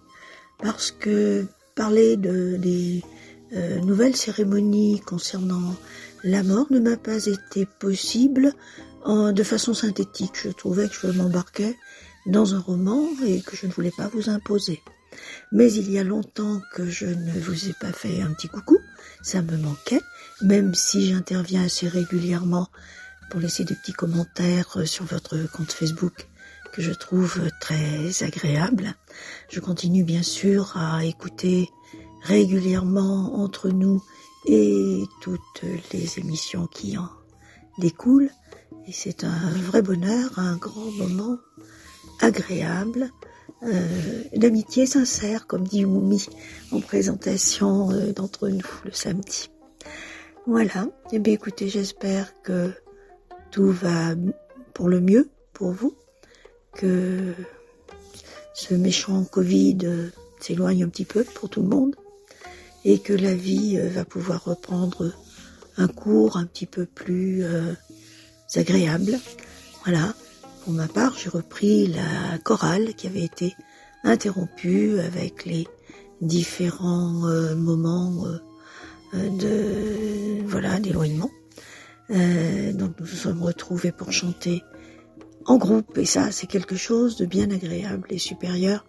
parce 0.59 0.91
que 0.91 1.47
parler 1.77 2.19
de, 2.19 2.59
des 2.59 3.03
euh, 3.55 3.81
nouvelles 3.81 4.17
cérémonies 4.17 5.01
concernant 5.01 5.75
la 6.25 6.43
mort 6.43 6.67
ne 6.69 6.79
m'a 6.79 6.99
pas 6.99 7.25
été 7.25 7.65
possible 7.65 8.53
de 9.07 9.43
façon 9.45 9.73
synthétique. 9.73 10.33
Je 10.43 10.49
trouvais 10.49 10.89
que 10.89 10.95
je 10.95 11.07
m'embarquais 11.07 11.77
dans 12.27 12.55
un 12.55 12.61
roman 12.61 13.09
et 13.25 13.41
que 13.41 13.57
je 13.57 13.67
ne 13.67 13.73
voulais 13.73 13.93
pas 13.97 14.09
vous 14.09 14.29
imposer. 14.29 14.83
Mais 15.53 15.73
il 15.73 15.91
y 15.91 15.99
a 15.99 16.05
longtemps 16.05 16.61
que 16.75 16.89
je 16.89 17.07
ne 17.07 17.41
vous 17.41 17.69
ai 17.69 17.73
pas 17.73 17.93
fait 17.93 18.21
un 18.21 18.33
petit 18.33 18.49
coucou, 18.49 18.79
ça 19.23 19.43
me 19.43 19.57
manquait, 19.57 20.03
même 20.43 20.75
si 20.75 21.09
j'interviens 21.09 21.65
assez 21.65 21.89
régulièrement 21.89 22.69
pour 23.31 23.41
laisser 23.41 23.65
des 23.65 23.75
petits 23.75 23.93
commentaires 23.93 24.87
sur 24.87 25.05
votre 25.05 25.51
compte 25.51 25.73
Facebook 25.73 26.29
que 26.73 26.83
je 26.83 26.93
trouve 26.93 27.41
très 27.61 28.23
agréable. 28.23 28.95
Je 29.49 29.61
continue 29.61 30.05
bien 30.05 30.23
sûr 30.23 30.77
à 30.77 31.05
écouter 31.05 31.71
régulièrement 32.23 33.41
entre 33.41 33.71
nous 33.71 34.03
et 34.47 35.05
toutes 35.23 35.63
les 35.93 36.19
émissions 36.19 36.67
qui 36.67 36.99
en 36.99 37.09
découlent. 37.79 38.31
Et 38.87 38.93
c'est 38.93 39.25
un 39.25 39.51
vrai 39.51 39.83
bonheur, 39.83 40.39
un 40.39 40.57
grand 40.57 40.91
moment 40.93 41.39
agréable, 42.21 43.11
euh, 43.63 44.23
d'amitié 44.35 44.87
sincère, 44.87 45.47
comme 45.47 45.67
dit 45.67 45.85
Moumi 45.85 46.27
en 46.73 46.81
présentation 46.81 47.91
euh, 47.91 48.13
d'entre 48.13 48.49
nous 48.49 48.67
le 48.85 48.93
samedi. 48.93 49.51
Voilà. 50.47 50.89
Eh 51.13 51.19
bien, 51.19 51.33
écoutez, 51.33 51.69
j'espère 51.69 52.33
que 52.43 52.73
tout 53.51 53.71
va 53.71 54.15
pour 54.75 54.89
le 54.89 55.01
mieux 55.01 55.31
pour 55.55 55.73
vous, 55.73 55.97
que 56.75 57.33
ce 58.53 58.75
méchant 58.75 59.25
Covid 59.25 59.79
euh, 59.85 60.09
s'éloigne 60.39 60.85
un 60.85 60.89
petit 60.89 61.07
peu 61.07 61.25
pour 61.25 61.49
tout 61.49 61.63
le 61.63 61.69
monde 61.69 61.97
et 62.85 62.99
que 62.99 63.15
la 63.15 63.35
vie 63.35 63.79
va 63.79 64.05
pouvoir 64.05 64.45
reprendre 64.45 65.13
un 65.77 65.89
cours 65.89 66.37
un 66.37 66.45
petit 66.45 66.67
peu 66.67 66.87
plus 66.87 67.43
agréable. 68.55 69.19
Voilà. 69.85 70.15
Pour 70.67 70.75
ma 70.75 70.89
part, 70.89 71.15
j'ai 71.17 71.29
repris 71.29 71.87
la 71.87 72.39
chorale 72.43 72.95
qui 72.95 73.07
avait 73.07 73.23
été 73.23 73.55
interrompue 74.03 74.99
avec 74.99 75.45
les 75.45 75.69
différents 76.21 77.25
euh, 77.29 77.55
moments 77.55 78.25
euh, 79.15 79.29
de 79.29 80.45
voilà 80.45 80.81
d'éloignement. 80.81 81.31
Euh, 82.11 82.73
donc 82.73 82.99
nous 82.99 83.07
nous 83.07 83.13
sommes 83.13 83.45
retrouvés 83.45 83.93
pour 83.93 84.11
chanter 84.11 84.65
en 85.45 85.57
groupe 85.57 85.97
et 85.99 86.05
ça 86.05 86.33
c'est 86.33 86.49
quelque 86.49 86.75
chose 86.75 87.17
de 87.17 87.27
bien 87.27 87.49
agréable 87.53 88.09
et 88.11 88.19
supérieur 88.19 88.85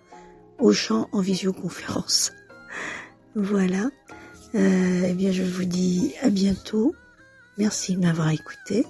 au 0.58 0.74
chant 0.74 1.08
en 1.12 1.22
visioconférence. 1.22 2.32
voilà. 3.36 3.92
eh 4.56 5.14
bien 5.14 5.32
je 5.32 5.44
vous 5.44 5.66
dis 5.66 6.16
à 6.24 6.32
bientôt. 6.32 6.96
Merci 7.60 7.96
de 7.96 8.02
m'avoir 8.02 8.32
écouté. 8.32 8.84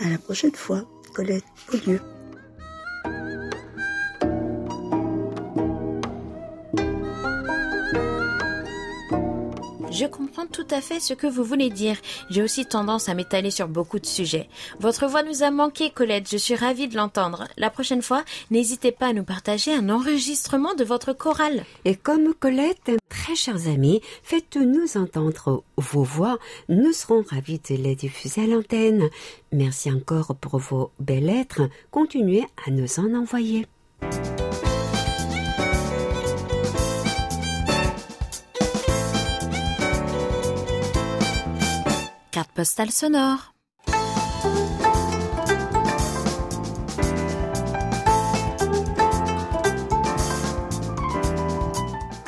À 0.00 0.08
la 0.08 0.18
prochaine 0.18 0.56
fois, 0.56 0.84
Colette 1.14 1.44
Beaulieu. 1.70 2.17
Je 9.98 10.06
comprends 10.06 10.46
tout 10.46 10.66
à 10.70 10.80
fait 10.80 11.00
ce 11.00 11.12
que 11.12 11.26
vous 11.26 11.42
voulez 11.42 11.70
dire. 11.70 11.96
J'ai 12.30 12.40
aussi 12.40 12.64
tendance 12.64 13.08
à 13.08 13.14
m'étaler 13.14 13.50
sur 13.50 13.66
beaucoup 13.66 13.98
de 13.98 14.06
sujets. 14.06 14.48
Votre 14.78 15.08
voix 15.08 15.24
nous 15.24 15.42
a 15.42 15.50
manqué, 15.50 15.90
Colette. 15.90 16.30
Je 16.30 16.36
suis 16.36 16.54
ravie 16.54 16.86
de 16.86 16.94
l'entendre. 16.94 17.48
La 17.56 17.68
prochaine 17.68 18.00
fois, 18.00 18.22
n'hésitez 18.52 18.92
pas 18.92 19.08
à 19.08 19.12
nous 19.12 19.24
partager 19.24 19.74
un 19.74 19.90
enregistrement 19.90 20.74
de 20.74 20.84
votre 20.84 21.14
chorale. 21.14 21.64
Et 21.84 21.96
comme 21.96 22.32
Colette, 22.32 22.92
très 23.08 23.34
chers 23.34 23.66
amis, 23.66 24.00
faites-nous 24.22 24.96
entendre 24.96 25.64
vos 25.76 26.04
voix. 26.04 26.38
Nous 26.68 26.92
serons 26.92 27.24
ravis 27.28 27.58
de 27.68 27.74
les 27.74 27.96
diffuser 27.96 28.42
à 28.42 28.46
l'antenne. 28.46 29.08
Merci 29.50 29.90
encore 29.90 30.36
pour 30.36 30.60
vos 30.60 30.92
belles 31.00 31.26
lettres. 31.26 31.62
Continuez 31.90 32.44
à 32.68 32.70
nous 32.70 33.00
en 33.00 33.14
envoyer. 33.14 33.66
Postale 42.58 42.90
sonore. 42.90 43.54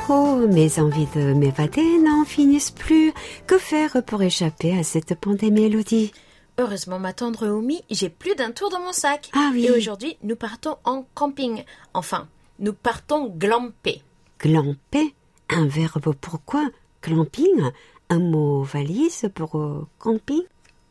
Oh, 0.08 0.46
mes 0.48 0.78
envies 0.78 1.08
de 1.16 1.32
m'évader 1.32 1.98
n'en 1.98 2.24
finissent 2.24 2.70
plus. 2.70 3.12
Que 3.48 3.58
faire 3.58 4.04
pour 4.06 4.22
échapper 4.22 4.78
à 4.78 4.84
cette 4.84 5.16
pandémie, 5.16 5.64
Elodie? 5.64 6.12
Heureusement, 6.58 7.00
ma 7.00 7.12
tendre 7.12 7.48
Oumi, 7.48 7.82
j'ai 7.90 8.08
plus 8.08 8.36
d'un 8.36 8.52
tour 8.52 8.70
dans 8.70 8.78
mon 8.78 8.92
sac. 8.92 9.30
Ah 9.34 9.50
oui. 9.52 9.66
Et 9.66 9.72
aujourd'hui, 9.72 10.16
nous 10.22 10.36
partons 10.36 10.76
en 10.84 11.04
camping. 11.12 11.64
Enfin, 11.92 12.28
nous 12.60 12.72
partons 12.72 13.26
glamper. 13.26 14.00
Glamper? 14.38 15.12
Un 15.48 15.66
verbe 15.66 16.14
pourquoi? 16.20 16.68
Glamping? 17.02 17.72
Un 18.12 18.18
mot 18.18 18.64
valise 18.64 19.30
pour 19.36 19.56
euh, 19.56 19.86
camping? 20.00 20.42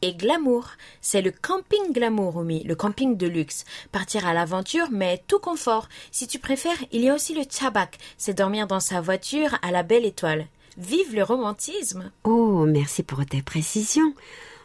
Et 0.01 0.13
glamour, 0.13 0.69
c'est 1.01 1.21
le 1.21 1.31
camping 1.31 1.91
glamour, 1.91 2.37
Oumi, 2.37 2.63
le 2.63 2.75
camping 2.75 3.17
de 3.17 3.27
luxe. 3.27 3.65
Partir 3.91 4.25
à 4.25 4.33
l'aventure, 4.33 4.87
mais 4.89 5.21
tout 5.27 5.39
confort. 5.39 5.89
Si 6.11 6.27
tu 6.27 6.39
préfères, 6.39 6.77
il 6.93 7.01
y 7.01 7.09
a 7.09 7.13
aussi 7.13 7.35
le 7.35 7.43
tchabak, 7.43 7.97
c'est 8.17 8.37
dormir 8.37 8.67
dans 8.67 8.79
sa 8.79 9.01
voiture 9.01 9.57
à 9.61 9.71
la 9.71 9.83
belle 9.83 10.05
étoile. 10.05 10.47
Vive 10.77 11.13
le 11.13 11.23
romantisme 11.23 12.09
Oh, 12.23 12.65
merci 12.65 13.03
pour 13.03 13.25
tes 13.25 13.41
précisions. 13.41 14.13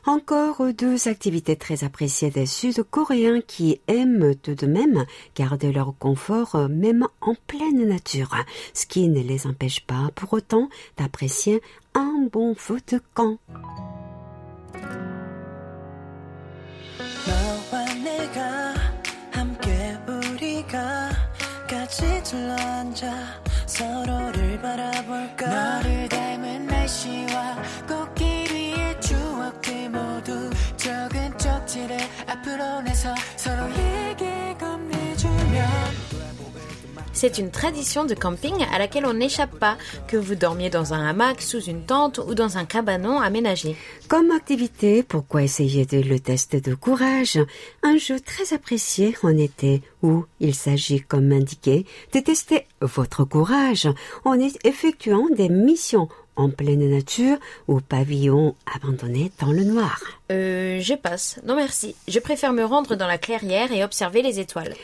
Encore 0.06 0.74
deux 0.74 1.08
activités 1.08 1.56
très 1.56 1.84
appréciées 1.84 2.32
des 2.32 2.46
Sud-Coréens 2.46 3.42
qui 3.46 3.82
aiment 3.88 4.36
tout 4.36 4.56
de 4.56 4.66
même 4.66 5.06
garder 5.36 5.72
leur 5.72 5.94
confort 5.98 6.56
euh, 6.56 6.68
même 6.68 7.06
en 7.22 7.36
pleine 7.48 7.88
nature, 7.88 8.36
ce 8.74 8.86
qui 8.86 9.10
ne 9.10 9.22
les 9.22 9.46
empêche 9.46 9.86
pas 9.86 10.10
pour 10.16 10.34
autant 10.34 10.70
d'apprécier 10.98 11.62
un 11.94 12.28
bon 12.32 12.56
feu 12.56 12.80
de 12.92 13.02
camp. 13.14 13.38
너와 17.28 17.86
내가 18.04 18.74
함께 19.32 19.98
우리가 20.08 21.10
같이 21.68 22.24
둘러앉아 22.24 23.44
서로를 23.66 24.60
바라볼까 24.62 25.48
너를 25.48 26.10
닮은 26.10 26.68
날씨와 26.68 27.62
C'est 37.25 37.39
une 37.39 37.51
tradition 37.51 38.05
de 38.05 38.15
camping 38.15 38.55
à 38.71 38.79
laquelle 38.79 39.07
on 39.07 39.15
n'échappe 39.15 39.59
pas, 39.59 39.79
que 40.09 40.17
vous 40.17 40.35
dormiez 40.35 40.69
dans 40.69 40.93
un 40.93 41.07
hamac, 41.07 41.41
sous 41.41 41.63
une 41.63 41.87
tente 41.87 42.19
ou 42.19 42.35
dans 42.35 42.59
un 42.59 42.67
cabanon 42.67 43.19
aménagé. 43.19 43.77
Comme 44.09 44.31
activité, 44.31 45.03
pourquoi 45.03 45.43
essayer 45.43 45.87
de 45.87 46.01
le 46.01 46.21
test 46.21 46.55
de 46.57 46.75
courage? 46.75 47.39
Un 47.83 47.97
jeu 47.97 48.21
très 48.21 48.53
apprécié 48.53 49.17
en 49.23 49.35
été 49.37 49.81
où 50.03 50.27
il 50.41 50.55
s'agit, 50.55 51.01
comme 51.01 51.33
indiqué, 51.33 51.87
de 52.13 52.21
tester 52.21 52.67
votre 52.83 53.25
courage 53.25 53.89
en 54.25 54.35
effectuant 54.65 55.27
des 55.35 55.49
missions 55.49 56.09
en 56.37 56.51
pleine 56.51 56.89
nature 56.89 57.37
ou 57.69 57.81
pavillon 57.81 58.55
abandonné 58.75 59.31
dans 59.41 59.53
le 59.53 59.65
noir. 59.65 60.01
Euh, 60.31 60.81
je 60.81 60.95
passe. 60.95 61.41
Non 61.47 61.57
merci. 61.57 61.95
Je 62.09 62.19
préfère 62.19 62.53
me 62.53 62.65
rendre 62.65 62.97
dans 62.97 63.07
la 63.07 63.19
clairière 63.19 63.73
et 63.73 63.85
observer 63.85 64.23
les 64.23 64.41
étoiles. 64.41 64.75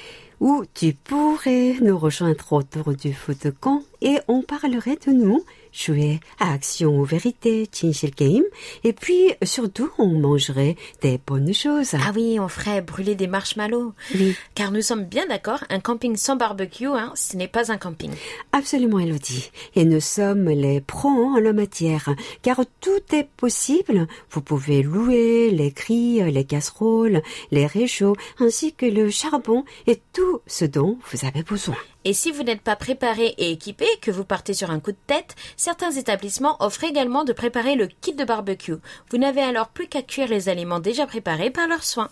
Où 0.40 0.64
tu 0.74 0.94
pourrais 0.94 1.74
nous 1.82 1.98
rejoindre 1.98 2.52
autour 2.52 2.94
du 2.94 3.12
feu 3.12 3.36
de 3.44 3.50
camp 3.50 3.82
et 4.00 4.18
on 4.26 4.42
parlerait 4.42 4.98
de 5.06 5.12
nous, 5.12 5.44
jouer 5.72 6.20
à 6.38 6.52
action 6.52 6.98
ou 6.98 7.04
vérité, 7.04 7.68
Chinchil 7.72 8.10
Game, 8.10 8.44
et 8.84 8.92
puis 8.92 9.32
surtout 9.42 9.90
on 9.98 10.08
mangerait 10.08 10.76
des 11.02 11.18
bonnes 11.24 11.54
choses. 11.54 11.94
Ah 11.94 12.12
oui, 12.14 12.38
on 12.40 12.48
ferait 12.48 12.82
brûler 12.82 13.14
des 13.14 13.26
marshmallows. 13.26 13.92
Oui. 14.14 14.36
Car 14.54 14.72
nous 14.72 14.82
sommes 14.82 15.04
bien 15.04 15.26
d'accord, 15.26 15.64
un 15.70 15.80
camping 15.80 16.16
sans 16.16 16.36
barbecue, 16.36 16.86
hein, 16.86 17.12
ce 17.14 17.36
n'est 17.36 17.48
pas 17.48 17.72
un 17.72 17.78
camping. 17.78 18.12
Absolument, 18.52 18.98
Elodie. 18.98 19.50
Et 19.74 19.84
nous 19.84 20.00
sommes 20.00 20.48
les 20.48 20.80
pros 20.80 21.08
en 21.08 21.38
la 21.38 21.52
matière, 21.52 22.14
car 22.42 22.60
tout 22.80 23.14
est 23.14 23.28
possible. 23.36 24.06
Vous 24.30 24.40
pouvez 24.40 24.82
louer 24.82 25.50
les 25.50 25.70
grilles, 25.70 26.30
les 26.30 26.44
casseroles, 26.44 27.22
les 27.50 27.66
réchauds, 27.66 28.16
ainsi 28.38 28.72
que 28.72 28.86
le 28.86 29.10
charbon 29.10 29.64
et 29.86 30.00
tout 30.12 30.40
ce 30.46 30.64
dont 30.64 30.98
vous 31.10 31.26
avez 31.26 31.42
besoin. 31.42 31.76
Et 32.04 32.14
si 32.14 32.30
vous 32.30 32.42
n'êtes 32.42 32.62
pas 32.62 32.76
préparé 32.76 33.34
et 33.36 33.50
équipé, 33.50 33.86
que 34.00 34.10
vous 34.10 34.24
partez 34.24 34.54
sur 34.54 34.70
un 34.70 34.80
coup 34.80 34.92
de 34.92 34.96
tête, 35.06 35.34
certains 35.56 35.90
établissements 35.90 36.56
offrent 36.60 36.84
également 36.84 37.24
de 37.24 37.34
préparer 37.34 37.74
le 37.74 37.88
kit 37.88 38.14
de 38.14 38.24
barbecue. 38.24 38.76
Vous 39.10 39.18
n'avez 39.18 39.42
alors 39.42 39.68
plus 39.68 39.86
qu'à 39.86 40.02
cuire 40.02 40.28
les 40.28 40.48
aliments 40.48 40.80
déjà 40.80 41.06
préparés 41.06 41.50
par 41.50 41.68
leurs 41.68 41.84
soins. 41.84 42.08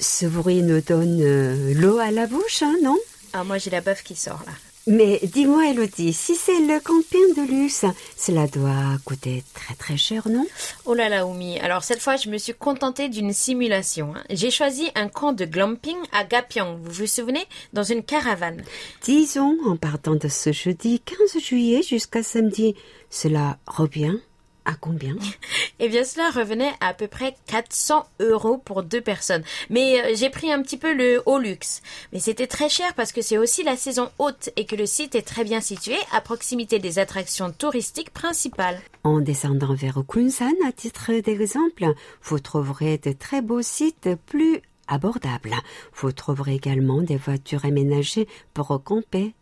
Ce 0.00 0.26
bruit 0.26 0.62
nous 0.62 0.80
donne 0.80 1.20
euh, 1.20 1.74
l'eau 1.74 1.98
à 1.98 2.10
la 2.10 2.26
bouche, 2.26 2.62
hein, 2.62 2.74
non? 2.82 2.96
Ah, 3.32 3.44
moi 3.44 3.58
j'ai 3.58 3.70
la 3.70 3.80
baffe 3.80 4.02
qui 4.02 4.16
sort 4.16 4.42
là. 4.46 4.52
Mais 4.86 5.18
dis-moi, 5.22 5.68
Elodie, 5.70 6.12
si 6.12 6.34
c'est 6.34 6.60
le 6.60 6.78
camping 6.78 7.34
de 7.34 7.50
luxe, 7.50 7.86
cela 8.18 8.46
doit 8.46 8.98
coûter 9.06 9.42
très 9.54 9.74
très 9.74 9.96
cher, 9.96 10.28
non? 10.28 10.46
Oh 10.84 10.92
là 10.92 11.08
là, 11.08 11.26
Oumi. 11.26 11.58
Alors 11.60 11.82
cette 11.82 12.00
fois, 12.00 12.16
je 12.16 12.28
me 12.28 12.36
suis 12.36 12.52
contentée 12.52 13.08
d'une 13.08 13.32
simulation. 13.32 14.14
hein. 14.14 14.22
J'ai 14.28 14.50
choisi 14.50 14.90
un 14.94 15.08
camp 15.08 15.32
de 15.32 15.46
glamping 15.46 15.96
à 16.12 16.24
Gapyeong. 16.24 16.78
Vous 16.82 16.92
vous 16.92 17.06
souvenez? 17.06 17.44
Dans 17.72 17.82
une 17.82 18.02
caravane. 18.02 18.62
Disons, 19.02 19.56
en 19.66 19.76
partant 19.76 20.16
de 20.16 20.28
ce 20.28 20.52
jeudi 20.52 21.00
15 21.00 21.42
juillet 21.42 21.80
jusqu'à 21.82 22.22
samedi, 22.22 22.74
cela 23.08 23.56
revient 23.66 24.18
à 24.64 24.74
combien 24.74 25.16
Eh 25.80 25.88
bien, 25.88 26.04
cela 26.04 26.30
revenait 26.30 26.72
à, 26.80 26.88
à 26.88 26.94
peu 26.94 27.08
près 27.08 27.34
400 27.46 28.06
euros 28.20 28.58
pour 28.58 28.84
deux 28.84 29.00
personnes. 29.00 29.42
Mais 29.70 30.00
euh, 30.00 30.14
j'ai 30.14 30.30
pris 30.30 30.52
un 30.52 30.62
petit 30.62 30.76
peu 30.76 30.94
le 30.94 31.22
haut 31.26 31.38
luxe. 31.38 31.82
Mais 32.12 32.20
c'était 32.20 32.46
très 32.46 32.68
cher 32.68 32.94
parce 32.94 33.10
que 33.10 33.22
c'est 33.22 33.38
aussi 33.38 33.64
la 33.64 33.76
saison 33.76 34.10
haute 34.18 34.50
et 34.56 34.66
que 34.66 34.76
le 34.76 34.86
site 34.86 35.16
est 35.16 35.22
très 35.22 35.42
bien 35.42 35.60
situé 35.60 35.96
à 36.12 36.20
proximité 36.20 36.78
des 36.78 36.98
attractions 36.98 37.50
touristiques 37.50 38.10
principales. 38.10 38.80
En 39.02 39.20
descendant 39.20 39.74
vers 39.74 40.02
Kunsan, 40.08 40.54
à 40.66 40.72
titre 40.72 41.12
d'exemple, 41.12 41.92
vous 42.22 42.38
trouverez 42.38 42.98
de 42.98 43.12
très 43.12 43.42
beaux 43.42 43.62
sites 43.62 44.10
plus 44.26 44.62
abordables. 44.86 45.54
Vous 45.94 46.12
trouverez 46.12 46.54
également 46.54 47.02
des 47.02 47.16
voitures 47.16 47.64
aménagées 47.64 48.28
pour 48.52 48.80
camper. 48.84 49.34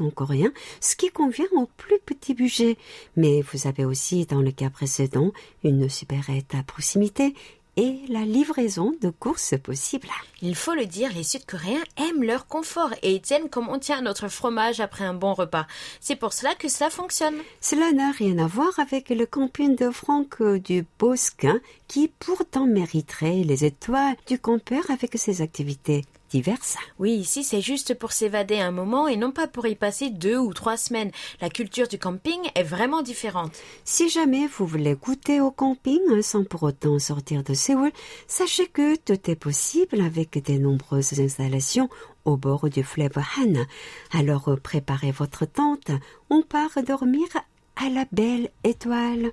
En 0.00 0.10
coréen, 0.10 0.52
ce 0.80 0.96
qui 0.96 1.08
convient 1.10 1.46
au 1.52 1.66
plus 1.76 1.98
petit 2.04 2.34
budget. 2.34 2.76
Mais 3.16 3.42
vous 3.42 3.66
avez 3.66 3.84
aussi, 3.84 4.26
dans 4.26 4.42
le 4.42 4.50
cas 4.50 4.70
précédent, 4.70 5.32
une 5.64 5.88
supérette 5.88 6.54
à 6.54 6.62
proximité 6.62 7.34
et 7.76 8.00
la 8.08 8.24
livraison 8.24 8.94
de 9.00 9.10
courses 9.10 9.54
possible. 9.62 10.08
Il 10.40 10.54
faut 10.54 10.74
le 10.74 10.86
dire, 10.86 11.12
les 11.14 11.22
Sud-Coréens 11.22 11.84
aiment 11.98 12.22
leur 12.22 12.46
confort 12.46 12.90
et 13.02 13.14
ils 13.14 13.20
tiennent 13.20 13.50
comme 13.50 13.68
on 13.68 13.78
tient 13.78 14.00
notre 14.00 14.28
fromage 14.28 14.80
après 14.80 15.04
un 15.04 15.14
bon 15.14 15.34
repas. 15.34 15.66
C'est 16.00 16.16
pour 16.16 16.32
cela 16.32 16.54
que 16.54 16.68
cela 16.68 16.88
fonctionne. 16.88 17.36
Cela 17.60 17.92
n'a 17.92 18.12
rien 18.12 18.38
à 18.38 18.46
voir 18.46 18.78
avec 18.78 19.10
le 19.10 19.26
camping 19.26 19.76
de 19.76 19.90
Franck 19.90 20.42
du 20.42 20.86
Bosquin 20.98 21.60
qui 21.86 22.08
pourtant 22.18 22.66
mériterait 22.66 23.42
les 23.44 23.64
étoiles 23.64 24.16
du 24.26 24.38
campeur 24.38 24.90
avec 24.90 25.18
ses 25.18 25.42
activités 25.42 26.04
diverses. 26.30 26.76
Oui, 26.98 27.12
ici 27.12 27.44
c'est 27.44 27.60
juste 27.60 27.94
pour 27.94 28.12
s'évader 28.12 28.58
un 28.58 28.70
moment 28.70 29.08
et 29.08 29.16
non 29.16 29.32
pas 29.32 29.46
pour 29.46 29.66
y 29.66 29.74
passer 29.74 30.10
deux 30.10 30.38
ou 30.38 30.52
trois 30.52 30.76
semaines. 30.76 31.10
La 31.40 31.48
culture 31.48 31.88
du 31.88 31.98
camping 31.98 32.40
est 32.54 32.62
vraiment 32.62 33.02
différente. 33.02 33.52
Si 33.84 34.08
jamais 34.08 34.46
vous 34.46 34.66
voulez 34.66 34.94
goûter 34.94 35.40
au 35.40 35.50
camping 35.50 36.22
sans 36.22 36.44
pour 36.44 36.62
autant 36.62 36.98
sortir 36.98 37.42
de 37.42 37.54
Séoul, 37.54 37.90
sachez 38.26 38.66
que 38.66 38.96
tout 38.96 39.30
est 39.30 39.36
possible 39.36 40.00
avec 40.00 40.44
de 40.44 40.58
nombreuses 40.58 41.20
installations 41.20 41.88
au 42.24 42.36
bord 42.36 42.68
du 42.68 42.82
fleuve 42.82 43.18
Han. 43.38 43.64
Alors 44.12 44.56
préparez 44.62 45.12
votre 45.12 45.46
tente, 45.46 45.90
on 46.30 46.42
part 46.42 46.82
dormir 46.86 47.26
à 47.76 47.88
la 47.88 48.04
belle 48.10 48.50
étoile. 48.64 49.32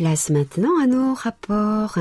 Place 0.00 0.30
maintenant 0.30 0.80
à 0.82 0.86
nos 0.86 1.12
rapports. 1.12 1.98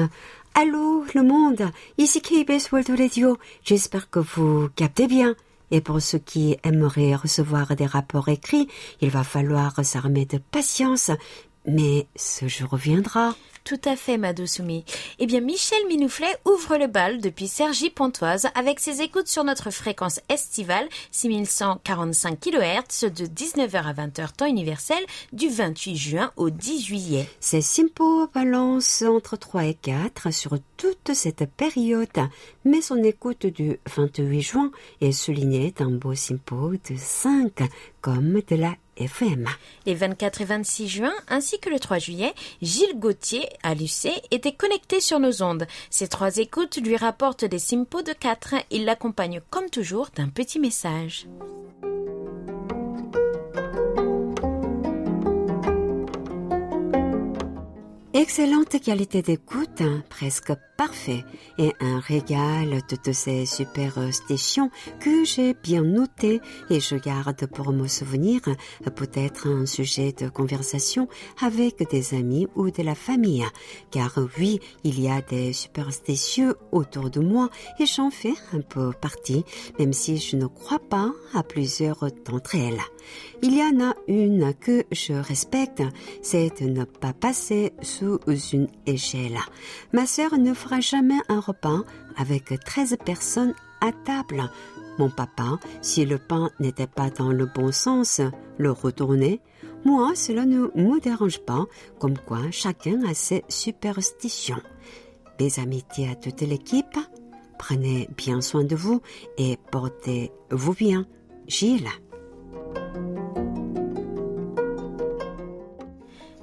Allô, 0.56 1.04
le 1.14 1.22
monde, 1.22 1.70
ici 1.98 2.22
KBS 2.22 2.72
World 2.72 2.98
Radio. 2.98 3.38
J'espère 3.62 4.10
que 4.10 4.20
vous 4.20 4.70
captez 4.74 5.06
bien. 5.06 5.36
Et 5.70 5.82
pour 5.82 6.02
ceux 6.02 6.20
qui 6.20 6.56
aimeraient 6.64 7.14
recevoir 7.14 7.76
des 7.76 7.86
rapports 7.86 8.30
écrits, 8.30 8.70
il 9.02 9.10
va 9.10 9.26
falloir 9.26 9.84
s'armer 9.84 10.26
de 10.26 10.38
patience. 10.38 11.12
Mais 11.68 12.08
ce 12.16 12.48
jour 12.48 12.78
viendra. 12.78 13.36
Tout 13.64 13.80
à 13.86 13.96
fait, 13.96 14.18
Madosumi. 14.18 14.86
Eh 15.20 15.26
bien, 15.26 15.42
Michel 15.42 15.86
Minouflet 15.88 16.36
ouvre 16.46 16.78
le 16.78 16.88
bal 16.88 17.22
depuis 17.22 17.48
Sergi 17.48 17.90
Pontoise 17.90 18.48
avec 18.56 18.80
ses 18.80 19.02
écoutes 19.02 19.28
sur 19.28 19.44
notre 19.44 19.70
fréquence 19.70 20.20
estivale 20.30 20.88
6145 21.12 22.40
kHz 22.40 23.12
de 23.12 23.26
19h 23.26 23.84
à 23.84 23.94
20h 23.94 24.34
temps 24.36 24.46
universel 24.46 25.04
du 25.34 25.50
28 25.50 25.96
juin 25.96 26.32
au 26.36 26.50
10 26.50 26.84
juillet. 26.84 27.28
C'est 27.40 27.62
Simpo 27.62 28.28
balance 28.34 29.04
entre 29.04 29.38
3 29.38 29.66
et 29.66 29.74
4 29.74 30.32
sur 30.32 30.58
toute 30.78 31.14
cette 31.14 31.46
période, 31.46 32.08
mais 32.66 32.82
son 32.82 33.04
écoute 33.04 33.46
du 33.46 33.80
28 33.96 34.42
juin 34.42 34.72
est 35.02 35.12
soulignée 35.12 35.74
d'un 35.78 35.92
beau 35.92 36.16
Simpo 36.16 36.72
de 36.72 36.96
5 36.98 37.64
comme 38.02 38.42
de 38.48 38.56
la 38.56 38.76
FM. 39.00 39.48
Les 39.86 39.96
24 39.96 40.42
et 40.42 40.46
26 40.46 40.88
juin 40.88 41.14
ainsi 41.28 41.60
que 41.60 41.70
le 41.70 41.80
3 41.80 42.00
juillet, 42.00 42.34
Gilles 42.62 42.98
Gauthier 43.00 43.48
à 43.64 43.74
était 44.32 44.54
connecté 44.54 45.00
sur 45.00 45.20
nos 45.20 45.44
ondes. 45.44 45.68
Ces 45.90 46.08
trois 46.08 46.38
écoutes 46.38 46.78
lui 46.78 46.98
rapportent 46.98 47.46
des 47.46 47.60
simpos 47.60 48.02
de 48.02 48.14
4. 48.14 48.56
Il 48.72 48.86
l'accompagne 48.86 49.42
comme 49.50 49.70
toujours 49.70 50.10
d'un 50.16 50.30
petit 50.30 50.60
message. 50.60 51.28
Excellente 58.14 58.82
qualité 58.82 59.22
d'écoute, 59.22 59.82
hein, 59.82 60.04
presque 60.10 60.52
parfait, 60.80 61.26
et 61.58 61.74
un 61.82 62.00
régal 62.00 62.80
de 63.04 63.12
ces 63.12 63.46
superstitions 63.46 64.72
que 65.02 65.26
j'ai 65.26 65.54
bien 65.54 65.82
notées 65.82 66.40
et 66.70 66.80
je 66.80 66.96
garde 66.96 67.46
pour 67.48 67.74
me 67.74 67.86
souvenir 67.90 68.40
peut-être 68.96 69.50
un 69.50 69.66
sujet 69.66 70.14
de 70.14 70.30
conversation 70.30 71.10
avec 71.42 71.90
des 71.92 72.14
amis 72.14 72.48
ou 72.56 72.72
de 72.72 72.82
la 72.82 72.96
famille. 72.96 73.46
Car 73.92 74.18
oui, 74.38 74.62
il 74.86 75.02
y 75.02 75.10
a 75.10 75.20
des 75.22 75.52
superstitieux 75.52 76.56
autour 76.72 77.10
de 77.10 77.20
moi 77.20 77.50
et 77.78 77.86
j'en 77.86 78.10
fais 78.10 78.36
un 78.54 78.62
peu 78.62 78.94
partie, 78.94 79.44
même 79.80 79.92
si 79.92 80.16
je 80.18 80.38
ne 80.38 80.48
crois 80.48 80.80
pas 80.80 81.12
à 81.34 81.44
plusieurs 81.44 82.08
d'entre 82.26 82.56
elles. 82.56 82.80
Il 83.42 83.54
y 83.54 83.62
en 83.62 83.82
a 83.84 83.96
une 84.08 84.54
que 84.54 84.86
je 84.92 85.14
respecte, 85.14 85.84
c'est 86.22 86.62
de 86.62 86.70
ne 86.70 86.86
pas 86.86 87.12
passer 87.14 87.74
sous 87.82 88.20
une 88.54 88.68
échelle. 88.86 89.40
Ma 89.92 90.06
sœur 90.06 90.38
ne 90.38 90.54
jamais 90.80 91.20
un 91.28 91.40
repas 91.40 91.82
avec 92.16 92.54
13 92.64 92.98
personnes 93.04 93.54
à 93.82 93.92
table. 93.92 94.50
Mon 95.00 95.10
papa, 95.10 95.58
si 95.82 96.06
le 96.06 96.18
pain 96.18 96.50
n'était 96.60 96.88
pas 96.88 97.10
dans 97.10 97.32
le 97.32 97.46
bon 97.46 97.72
sens, 97.72 98.22
le 98.58 98.72
retournait. 98.72 99.40
Moi, 99.86 100.12
cela 100.14 100.46
ne 100.46 100.68
me 100.76 101.00
dérange 101.00 101.40
pas, 101.40 101.66
comme 102.00 102.18
quoi 102.18 102.52
chacun 102.52 103.02
a 103.08 103.14
ses 103.14 103.44
superstitions. 103.48 104.62
Mes 105.40 105.58
amitiés 105.60 106.10
à 106.10 106.16
toute 106.16 106.42
l'équipe, 106.42 106.98
prenez 107.58 108.10
bien 108.18 108.42
soin 108.42 108.66
de 108.66 108.76
vous 108.76 109.02
et 109.38 109.58
portez-vous 109.72 110.74
bien. 110.74 111.06
Gilles. 111.48 111.90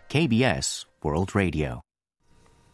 KBS 0.09 0.87
World 1.03 1.31
Radio. 1.33 1.81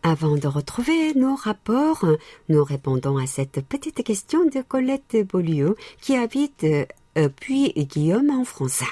Avant 0.03 0.36
de 0.36 0.47
retrouver 0.47 1.13
nos 1.13 1.36
rapports, 1.36 2.05
nous 2.49 2.63
répondons 2.63 3.17
à 3.17 3.25
cette 3.25 3.62
petite 3.65 4.03
question 4.03 4.45
de 4.45 4.62
Colette 4.62 5.17
Beaulieu 5.25 5.77
qui 6.01 6.15
habite 6.15 6.65
euh, 7.17 7.29
puis 7.29 7.71
Guillaume 7.75 8.29
en 8.29 8.43
France. 8.43 8.83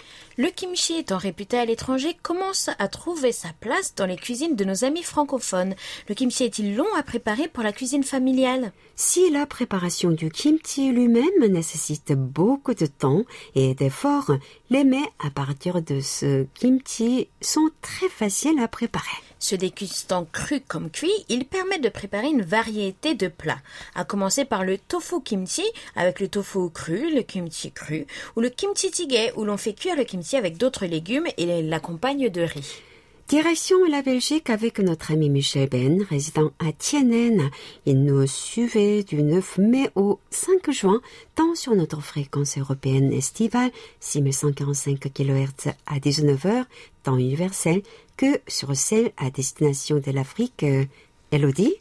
Le 0.41 0.49
kimchi 0.49 0.95
étant 0.97 1.19
réputé 1.19 1.59
à 1.59 1.65
l'étranger 1.65 2.17
commence 2.23 2.71
à 2.79 2.87
trouver 2.87 3.31
sa 3.31 3.49
place 3.59 3.93
dans 3.93 4.07
les 4.07 4.15
cuisines 4.15 4.55
de 4.55 4.65
nos 4.65 4.83
amis 4.83 5.03
francophones. 5.03 5.75
Le 6.09 6.15
kimchi 6.15 6.45
est-il 6.45 6.75
long 6.75 6.91
à 6.97 7.03
préparer 7.03 7.47
pour 7.47 7.61
la 7.61 7.71
cuisine 7.71 8.03
familiale? 8.03 8.71
Si 8.95 9.29
la 9.29 9.45
préparation 9.45 10.09
du 10.09 10.31
kimchi 10.31 10.91
lui-même 10.91 11.45
nécessite 11.47 12.13
beaucoup 12.13 12.73
de 12.73 12.87
temps 12.87 13.21
et 13.53 13.75
d'efforts, 13.75 14.31
les 14.71 14.83
mets 14.83 15.11
à 15.23 15.29
partir 15.29 15.79
de 15.79 15.99
ce 15.99 16.47
kimchi 16.55 17.27
sont 17.39 17.69
très 17.81 18.09
faciles 18.09 18.59
à 18.59 18.67
préparer. 18.67 19.05
Se 19.37 19.55
dégustant 19.55 20.27
cru 20.31 20.61
comme 20.61 20.91
cuit, 20.91 21.25
il 21.27 21.45
permet 21.45 21.79
de 21.79 21.89
préparer 21.89 22.27
une 22.27 22.43
variété 22.43 23.15
de 23.15 23.27
plats, 23.27 23.57
à 23.95 24.05
commencer 24.05 24.45
par 24.45 24.63
le 24.63 24.77
tofu 24.77 25.19
kimchi 25.19 25.63
avec 25.95 26.19
le 26.19 26.27
tofu 26.27 26.69
cru, 26.71 27.11
le 27.11 27.23
kimchi 27.23 27.71
cru, 27.71 28.05
ou 28.35 28.41
le 28.41 28.49
kimchi 28.49 28.91
jjigae 28.91 29.33
où 29.35 29.43
l'on 29.43 29.57
fait 29.57 29.73
cuire 29.73 29.95
le 29.95 30.03
kimchi 30.03 30.30
avec 30.37 30.57
d'autres 30.57 30.85
légumes 30.85 31.27
et 31.37 31.61
l'accompagne 31.61 32.29
de 32.29 32.41
riz. 32.41 32.81
Direction 33.27 33.85
la 33.85 34.01
Belgique 34.01 34.49
avec 34.49 34.79
notre 34.79 35.13
ami 35.13 35.29
Michel 35.29 35.69
Ben, 35.69 36.03
résident 36.09 36.51
à 36.59 36.73
Tienen. 36.73 37.49
Il 37.85 38.03
nous 38.03 38.27
suivait 38.27 39.03
du 39.03 39.23
9 39.23 39.57
mai 39.57 39.89
au 39.95 40.19
5 40.31 40.69
juin, 40.71 40.99
tant 41.35 41.55
sur 41.55 41.73
notre 41.73 42.01
fréquence 42.01 42.57
européenne 42.57 43.13
estivale, 43.13 43.71
6145 44.01 44.99
kHz 45.13 45.71
à 45.85 45.99
19h, 45.99 46.65
temps 47.03 47.17
universel, 47.17 47.83
que 48.17 48.41
sur 48.49 48.75
celle 48.75 49.11
à 49.15 49.29
destination 49.29 50.01
de 50.05 50.11
l'Afrique. 50.11 50.63
Euh, 50.63 50.83
Elodie 51.31 51.75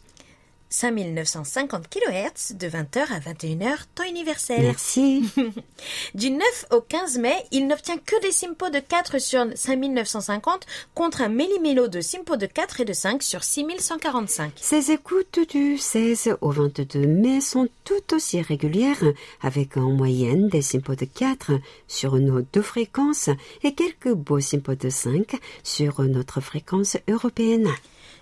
5950 0.70 1.88
kHz 1.88 2.54
de 2.56 2.68
20h 2.68 3.12
à 3.12 3.20
21h, 3.20 3.76
temps 3.94 4.04
universel. 4.08 4.62
Merci. 4.62 5.24
du 6.14 6.30
9 6.30 6.66
au 6.70 6.80
15 6.80 7.18
mai, 7.18 7.34
il 7.50 7.66
n'obtient 7.66 7.98
que 7.98 8.20
des 8.22 8.32
simpos 8.32 8.70
de 8.70 8.78
4 8.78 9.18
sur 9.18 9.44
5950 9.54 10.66
contre 10.94 11.22
un 11.22 11.28
méli-mélo 11.28 11.88
de 11.88 12.00
simpos 12.00 12.36
de 12.36 12.46
4 12.46 12.80
et 12.80 12.84
de 12.84 12.92
5 12.92 13.22
sur 13.22 13.42
6145. 13.42 14.52
Ces 14.56 14.92
écoutes 14.92 15.40
du 15.50 15.76
16 15.76 16.36
au 16.40 16.50
22 16.50 17.06
mai 17.06 17.40
sont 17.40 17.68
tout 17.84 18.14
aussi 18.14 18.40
régulières 18.40 19.02
avec 19.42 19.76
en 19.76 19.90
moyenne 19.90 20.48
des 20.48 20.62
simpos 20.62 20.94
de 20.94 21.04
4 21.04 21.52
sur 21.88 22.14
nos 22.16 22.42
deux 22.42 22.62
fréquences 22.62 23.28
et 23.62 23.74
quelques 23.74 24.12
beaux 24.12 24.40
simpos 24.40 24.76
de 24.76 24.88
5 24.88 25.36
sur 25.64 26.00
notre 26.02 26.40
fréquence 26.40 26.96
européenne. 27.08 27.68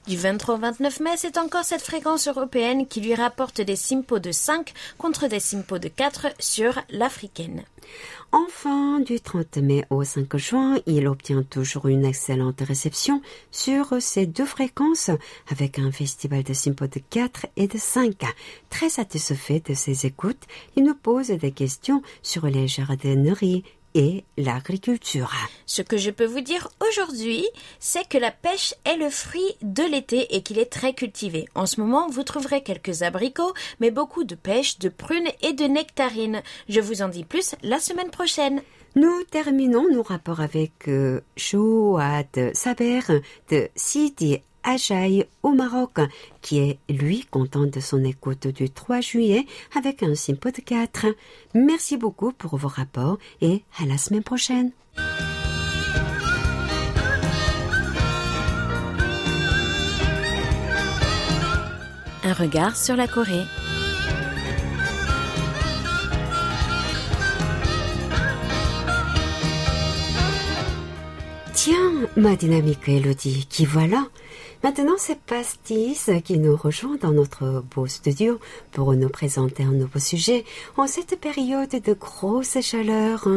Du 0.08 0.16
23 0.16 0.54
au 0.54 0.58
29 0.58 1.00
mai, 1.00 1.10
c'est 1.18 1.36
encore 1.36 1.64
cette 1.64 1.82
fréquence 1.82 2.28
européenne 2.28 2.86
qui 2.86 3.02
lui 3.02 3.14
rapporte 3.14 3.60
des 3.60 3.76
simpos 3.76 4.18
de 4.18 4.32
5 4.32 4.72
contre 4.96 5.28
des 5.28 5.38
simpos 5.38 5.78
de 5.78 5.88
4 5.88 6.28
sur 6.38 6.80
l'africaine. 6.88 7.62
Enfin, 8.32 9.00
du 9.00 9.20
30 9.20 9.58
mai 9.58 9.84
au 9.90 10.04
5 10.04 10.34
juin, 10.38 10.78
il 10.86 11.06
obtient 11.08 11.42
toujours 11.42 11.88
une 11.88 12.06
excellente 12.06 12.62
réception 12.62 13.20
sur 13.50 14.00
ces 14.00 14.24
deux 14.24 14.46
fréquences 14.46 15.10
avec 15.50 15.78
un 15.78 15.92
festival 15.92 16.42
de 16.42 16.54
simpos 16.54 16.86
de 16.86 17.00
4 17.10 17.46
et 17.56 17.68
de 17.68 17.76
5. 17.76 18.14
Très 18.70 18.88
satisfait 18.88 19.60
de 19.60 19.74
ses 19.74 20.06
écoutes, 20.06 20.44
il 20.76 20.84
nous 20.84 20.94
pose 20.94 21.28
des 21.28 21.52
questions 21.52 22.02
sur 22.22 22.46
les 22.46 22.66
jardineries 22.66 23.62
et 23.94 24.24
l'agriculture. 24.36 25.32
Ce 25.66 25.82
que 25.82 25.96
je 25.96 26.10
peux 26.10 26.24
vous 26.24 26.40
dire 26.40 26.68
aujourd'hui, 26.88 27.46
c'est 27.80 28.08
que 28.08 28.18
la 28.18 28.30
pêche 28.30 28.74
est 28.84 28.96
le 28.96 29.10
fruit 29.10 29.56
de 29.62 29.82
l'été 29.82 30.34
et 30.34 30.42
qu'il 30.42 30.58
est 30.58 30.72
très 30.72 30.94
cultivé. 30.94 31.48
En 31.54 31.66
ce 31.66 31.80
moment, 31.80 32.08
vous 32.08 32.22
trouverez 32.22 32.62
quelques 32.62 33.02
abricots, 33.02 33.54
mais 33.80 33.90
beaucoup 33.90 34.24
de 34.24 34.34
pêche, 34.34 34.78
de 34.78 34.88
prunes 34.88 35.28
et 35.42 35.52
de 35.52 35.64
nectarines. 35.64 36.42
Je 36.68 36.80
vous 36.80 37.02
en 37.02 37.08
dis 37.08 37.24
plus 37.24 37.54
la 37.62 37.78
semaine 37.78 38.10
prochaine. 38.10 38.62
Nous 38.96 39.22
terminons 39.30 39.88
nos 39.92 40.02
rapports 40.02 40.40
avec 40.40 40.88
euh, 40.88 41.20
Chouad 41.36 42.52
Saber 42.54 43.00
de 43.50 43.68
Sidi 43.76 44.40
Ajaï 44.62 45.26
au 45.42 45.50
Maroc, 45.50 45.98
qui 46.42 46.58
est, 46.58 46.78
lui, 46.88 47.24
content 47.30 47.64
de 47.66 47.80
son 47.80 48.04
écoute 48.04 48.46
du 48.46 48.70
3 48.70 49.00
juillet 49.00 49.46
avec 49.76 50.02
un 50.02 50.14
simpo 50.14 50.50
de 50.50 50.60
4. 50.60 51.06
Merci 51.54 51.96
beaucoup 51.96 52.32
pour 52.32 52.56
vos 52.56 52.68
rapports 52.68 53.18
et 53.40 53.62
à 53.80 53.86
la 53.86 53.98
semaine 53.98 54.22
prochaine. 54.22 54.72
Un 62.24 62.32
regard 62.34 62.76
sur 62.76 62.94
la 62.94 63.08
Corée. 63.08 63.44
Tiens, 71.54 71.76
ma 72.16 72.36
dynamique 72.36 72.88
Elodie, 72.88 73.46
qui 73.48 73.64
voilà. 73.64 74.06
Maintenant, 74.64 74.96
c'est 74.98 75.20
Pastis 75.20 76.10
qui 76.24 76.36
nous 76.36 76.56
rejoint 76.56 76.96
dans 77.00 77.12
notre 77.12 77.62
beau 77.76 77.86
studio 77.86 78.40
pour 78.72 78.92
nous 78.94 79.08
présenter 79.08 79.62
un 79.62 79.70
nouveau 79.70 80.00
sujet 80.00 80.44
en 80.76 80.88
cette 80.88 81.20
période 81.20 81.70
de 81.70 81.92
grosse 81.92 82.60
chaleur. 82.60 83.28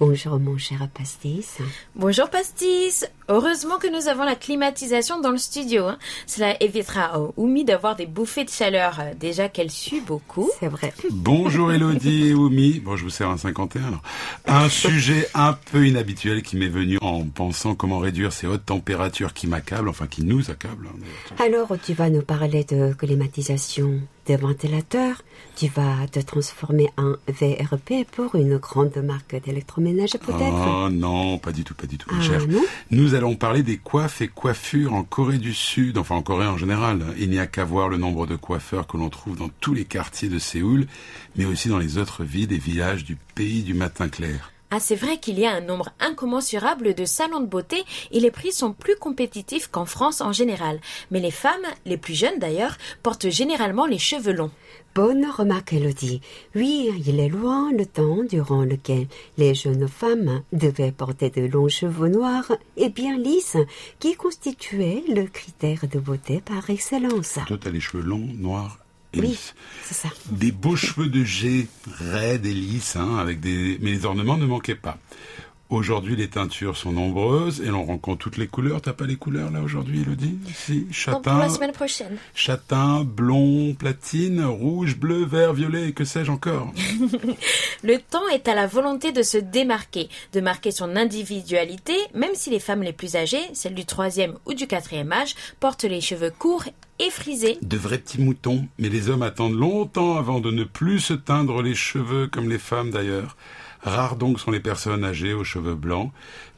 Bonjour 0.00 0.38
mon 0.38 0.56
cher 0.56 0.86
Pastis. 0.94 1.58
Bonjour 1.96 2.30
Pastis. 2.30 3.04
Heureusement 3.28 3.78
que 3.78 3.88
nous 3.88 4.06
avons 4.08 4.22
la 4.22 4.36
climatisation 4.36 5.20
dans 5.20 5.32
le 5.32 5.38
studio. 5.38 5.86
hein. 5.86 5.98
Cela 6.26 6.62
évitera 6.62 7.14
à 7.16 7.20
Oumi 7.36 7.64
d'avoir 7.64 7.96
des 7.96 8.06
bouffées 8.06 8.44
de 8.44 8.50
chaleur. 8.50 9.00
Déjà 9.18 9.48
qu'elle 9.48 9.72
sue 9.72 10.00
beaucoup. 10.00 10.48
C'est 10.60 10.68
vrai. 10.68 10.94
Bonjour 11.10 11.72
Elodie 11.72 12.28
et 12.28 12.34
Oumi. 12.34 12.78
Bon, 12.78 12.94
je 12.96 13.02
vous 13.04 13.10
sers 13.10 13.28
un 13.28 13.36
51 13.38 13.88
alors. 13.88 14.02
Un 14.46 14.68
sujet 14.68 15.28
un 15.34 15.52
peu 15.72 15.84
inhabituel 15.86 16.42
qui 16.42 16.56
m'est 16.56 16.68
venu 16.68 16.98
en 17.02 17.24
pensant 17.24 17.74
comment 17.74 17.98
réduire 17.98 18.32
ces 18.32 18.46
hautes 18.46 18.66
températures 18.66 19.34
qui 19.34 19.48
m'accablent, 19.48 19.88
enfin 19.88 20.06
qui 20.06 20.22
nous 20.22 20.48
accablent. 20.48 20.86
hein. 20.86 21.34
Alors, 21.44 21.72
tu 21.84 21.92
vas 21.94 22.08
nous 22.08 22.22
parler 22.22 22.62
de 22.62 22.92
climatisation 22.92 24.00
des 24.28 24.36
ventilateurs. 24.36 25.22
Tu 25.56 25.66
vas 25.68 26.06
te 26.12 26.20
transformer 26.20 26.88
en 26.96 27.14
VRP 27.26 28.04
pour 28.12 28.36
une 28.36 28.58
grande 28.58 28.96
marque 28.98 29.34
d'électroménager 29.42 30.18
peut-être? 30.18 30.84
Oh 30.84 30.88
non, 30.90 31.38
pas 31.38 31.50
du 31.52 31.64
tout, 31.64 31.74
pas 31.74 31.86
du 31.86 31.98
tout, 31.98 32.08
Ah, 32.12 32.20
cher. 32.22 32.42
Nous 32.90 33.14
allons 33.14 33.34
parler 33.34 33.62
des 33.62 33.78
coiffes 33.78 34.20
et 34.20 34.28
coiffures 34.28 34.92
en 34.92 35.02
Corée 35.02 35.38
du 35.38 35.54
Sud, 35.54 35.98
enfin 35.98 36.14
en 36.16 36.22
Corée 36.22 36.46
en 36.46 36.58
général. 36.58 37.02
Il 37.18 37.30
n'y 37.30 37.40
a 37.40 37.46
qu'à 37.46 37.64
voir 37.64 37.88
le 37.88 37.96
nombre 37.96 38.26
de 38.26 38.36
coiffeurs 38.36 38.86
que 38.86 38.96
l'on 38.96 39.08
trouve 39.08 39.36
dans 39.36 39.50
tous 39.60 39.74
les 39.74 39.84
quartiers 39.84 40.28
de 40.28 40.38
Séoul, 40.38 40.86
mais 41.36 41.46
aussi 41.46 41.68
dans 41.68 41.78
les 41.78 41.98
autres 41.98 42.22
villes 42.22 42.52
et 42.52 42.58
villages 42.58 43.04
du 43.04 43.16
pays 43.34 43.62
du 43.62 43.74
matin 43.74 44.08
clair. 44.08 44.52
Ah, 44.70 44.80
c'est 44.80 44.96
vrai 44.96 45.18
qu'il 45.18 45.38
y 45.38 45.46
a 45.46 45.52
un 45.52 45.62
nombre 45.62 45.90
incommensurable 45.98 46.92
de 46.94 47.06
salons 47.06 47.40
de 47.40 47.46
beauté 47.46 47.84
et 48.10 48.20
les 48.20 48.30
prix 48.30 48.52
sont 48.52 48.74
plus 48.74 48.96
compétitifs 48.96 49.68
qu'en 49.68 49.86
France 49.86 50.20
en 50.20 50.32
général. 50.32 50.78
Mais 51.10 51.20
les 51.20 51.30
femmes, 51.30 51.54
les 51.86 51.96
plus 51.96 52.14
jeunes 52.14 52.38
d'ailleurs, 52.38 52.76
portent 53.02 53.30
généralement 53.30 53.86
les 53.86 53.98
cheveux 53.98 54.34
longs. 54.34 54.50
Bonne 54.94 55.26
remarque, 55.26 55.72
Elodie. 55.72 56.20
Oui, 56.54 56.90
il 57.06 57.18
est 57.18 57.28
loin 57.28 57.72
le 57.72 57.86
temps 57.86 58.24
durant 58.24 58.62
lequel 58.62 59.06
les 59.38 59.54
jeunes 59.54 59.88
femmes 59.88 60.42
devaient 60.52 60.92
porter 60.92 61.30
de 61.30 61.46
longs 61.46 61.68
cheveux 61.68 62.08
noirs 62.08 62.52
et 62.76 62.90
bien 62.90 63.16
lisses, 63.16 63.56
qui 64.00 64.16
constituaient 64.16 65.04
le 65.08 65.24
critère 65.24 65.86
de 65.90 65.98
beauté 65.98 66.42
par 66.44 66.68
excellence. 66.68 67.38
Toi, 67.46 67.58
t'as 67.58 67.70
les 67.70 67.80
cheveux 67.80 68.02
longs, 68.02 68.28
noirs 68.36 68.78
et 68.82 68.87
Oui, 69.14 69.22
lisses. 69.22 69.54
c'est 69.84 69.94
ça. 69.94 70.08
Des 70.30 70.52
beaux 70.52 70.76
cheveux 70.76 71.08
de 71.08 71.24
jet, 71.24 71.66
raides 71.98 72.46
et 72.46 72.54
lisses, 72.54 72.96
hein, 72.96 73.16
avec 73.16 73.40
des... 73.40 73.78
mais 73.80 73.90
les 73.90 74.04
ornements 74.04 74.36
ne 74.36 74.46
manquaient 74.46 74.74
pas. 74.74 74.98
Aujourd'hui, 75.70 76.16
les 76.16 76.28
teintures 76.28 76.78
sont 76.78 76.92
nombreuses 76.92 77.60
et 77.60 77.66
l'on 77.66 77.84
rencontre 77.84 78.20
toutes 78.20 78.38
les 78.38 78.46
couleurs. 78.46 78.80
T'as 78.80 78.94
pas 78.94 79.04
les 79.04 79.16
couleurs 79.16 79.50
là 79.50 79.60
aujourd'hui, 79.60 80.00
Elodie? 80.00 80.38
Si, 80.54 80.86
châtain, 80.90 81.20
pour 81.20 81.32
la 81.34 81.50
semaine 81.50 81.72
prochaine. 81.72 82.16
châtain, 82.34 83.04
blond, 83.04 83.74
platine, 83.74 84.42
rouge, 84.46 84.96
bleu, 84.96 85.26
vert, 85.26 85.52
violet 85.52 85.90
et 85.90 85.92
que 85.92 86.06
sais-je 86.06 86.30
encore? 86.30 86.72
Le 87.82 87.98
temps 87.98 88.26
est 88.32 88.48
à 88.48 88.54
la 88.54 88.66
volonté 88.66 89.12
de 89.12 89.22
se 89.22 89.36
démarquer, 89.36 90.08
de 90.32 90.40
marquer 90.40 90.70
son 90.70 90.96
individualité, 90.96 91.94
même 92.14 92.34
si 92.34 92.48
les 92.48 92.60
femmes 92.60 92.82
les 92.82 92.94
plus 92.94 93.16
âgées, 93.16 93.44
celles 93.52 93.74
du 93.74 93.84
troisième 93.84 94.38
ou 94.46 94.54
du 94.54 94.66
quatrième 94.66 95.12
âge, 95.12 95.34
portent 95.60 95.84
les 95.84 96.00
cheveux 96.00 96.30
courts 96.30 96.64
De 97.62 97.76
vrais 97.76 97.98
petits 97.98 98.20
moutons, 98.20 98.66
mais 98.78 98.88
les 98.88 99.08
hommes 99.08 99.22
attendent 99.22 99.58
longtemps 99.58 100.16
avant 100.16 100.40
de 100.40 100.50
ne 100.50 100.64
plus 100.64 100.98
se 100.98 101.14
teindre 101.14 101.62
les 101.62 101.74
cheveux 101.74 102.26
comme 102.26 102.48
les 102.48 102.58
femmes 102.58 102.90
d'ailleurs. 102.90 103.36
Rares 103.82 104.16
donc 104.16 104.40
sont 104.40 104.50
les 104.50 104.58
personnes 104.58 105.04
âgées 105.04 105.32
aux 105.32 105.44
cheveux 105.44 105.76
blancs, 105.76 106.10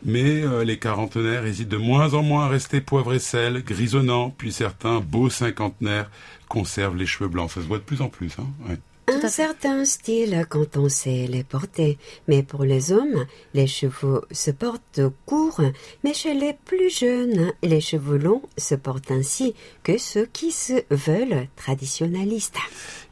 mais 0.04 0.42
euh, 0.42 0.64
les 0.64 0.78
quarantenaires 0.78 1.44
hésitent 1.44 1.68
de 1.68 1.76
moins 1.76 2.14
en 2.14 2.22
moins 2.22 2.46
à 2.46 2.48
rester 2.48 2.80
poivre 2.80 3.12
et 3.12 3.18
sel, 3.18 3.62
grisonnants, 3.62 4.30
puis 4.30 4.52
certains 4.52 5.00
beaux 5.00 5.28
cinquantenaires 5.28 6.10
conservent 6.48 6.96
les 6.96 7.06
cheveux 7.06 7.28
blancs. 7.28 7.50
Ça 7.50 7.60
se 7.60 7.66
voit 7.66 7.78
de 7.78 7.82
plus 7.82 8.00
en 8.00 8.08
plus. 8.08 8.32
Hein. 8.38 8.76
Un 9.12 9.28
certain 9.28 9.84
style 9.84 10.46
quand 10.48 10.76
on 10.76 10.88
sait 10.88 11.26
les 11.26 11.42
porter, 11.44 11.98
mais 12.28 12.42
pour 12.42 12.64
les 12.64 12.92
hommes, 12.92 13.26
les 13.54 13.66
cheveux 13.66 14.22
se 14.30 14.50
portent 14.50 15.00
courts, 15.26 15.60
mais 16.04 16.14
chez 16.14 16.32
les 16.34 16.54
plus 16.64 16.90
jeunes, 16.90 17.52
les 17.62 17.80
cheveux 17.80 18.18
longs 18.18 18.42
se 18.56 18.74
portent 18.74 19.10
ainsi 19.10 19.54
que 19.82 19.98
ceux 19.98 20.26
qui 20.32 20.52
se 20.52 20.74
veulent 20.90 21.48
traditionnalistes. 21.56 22.56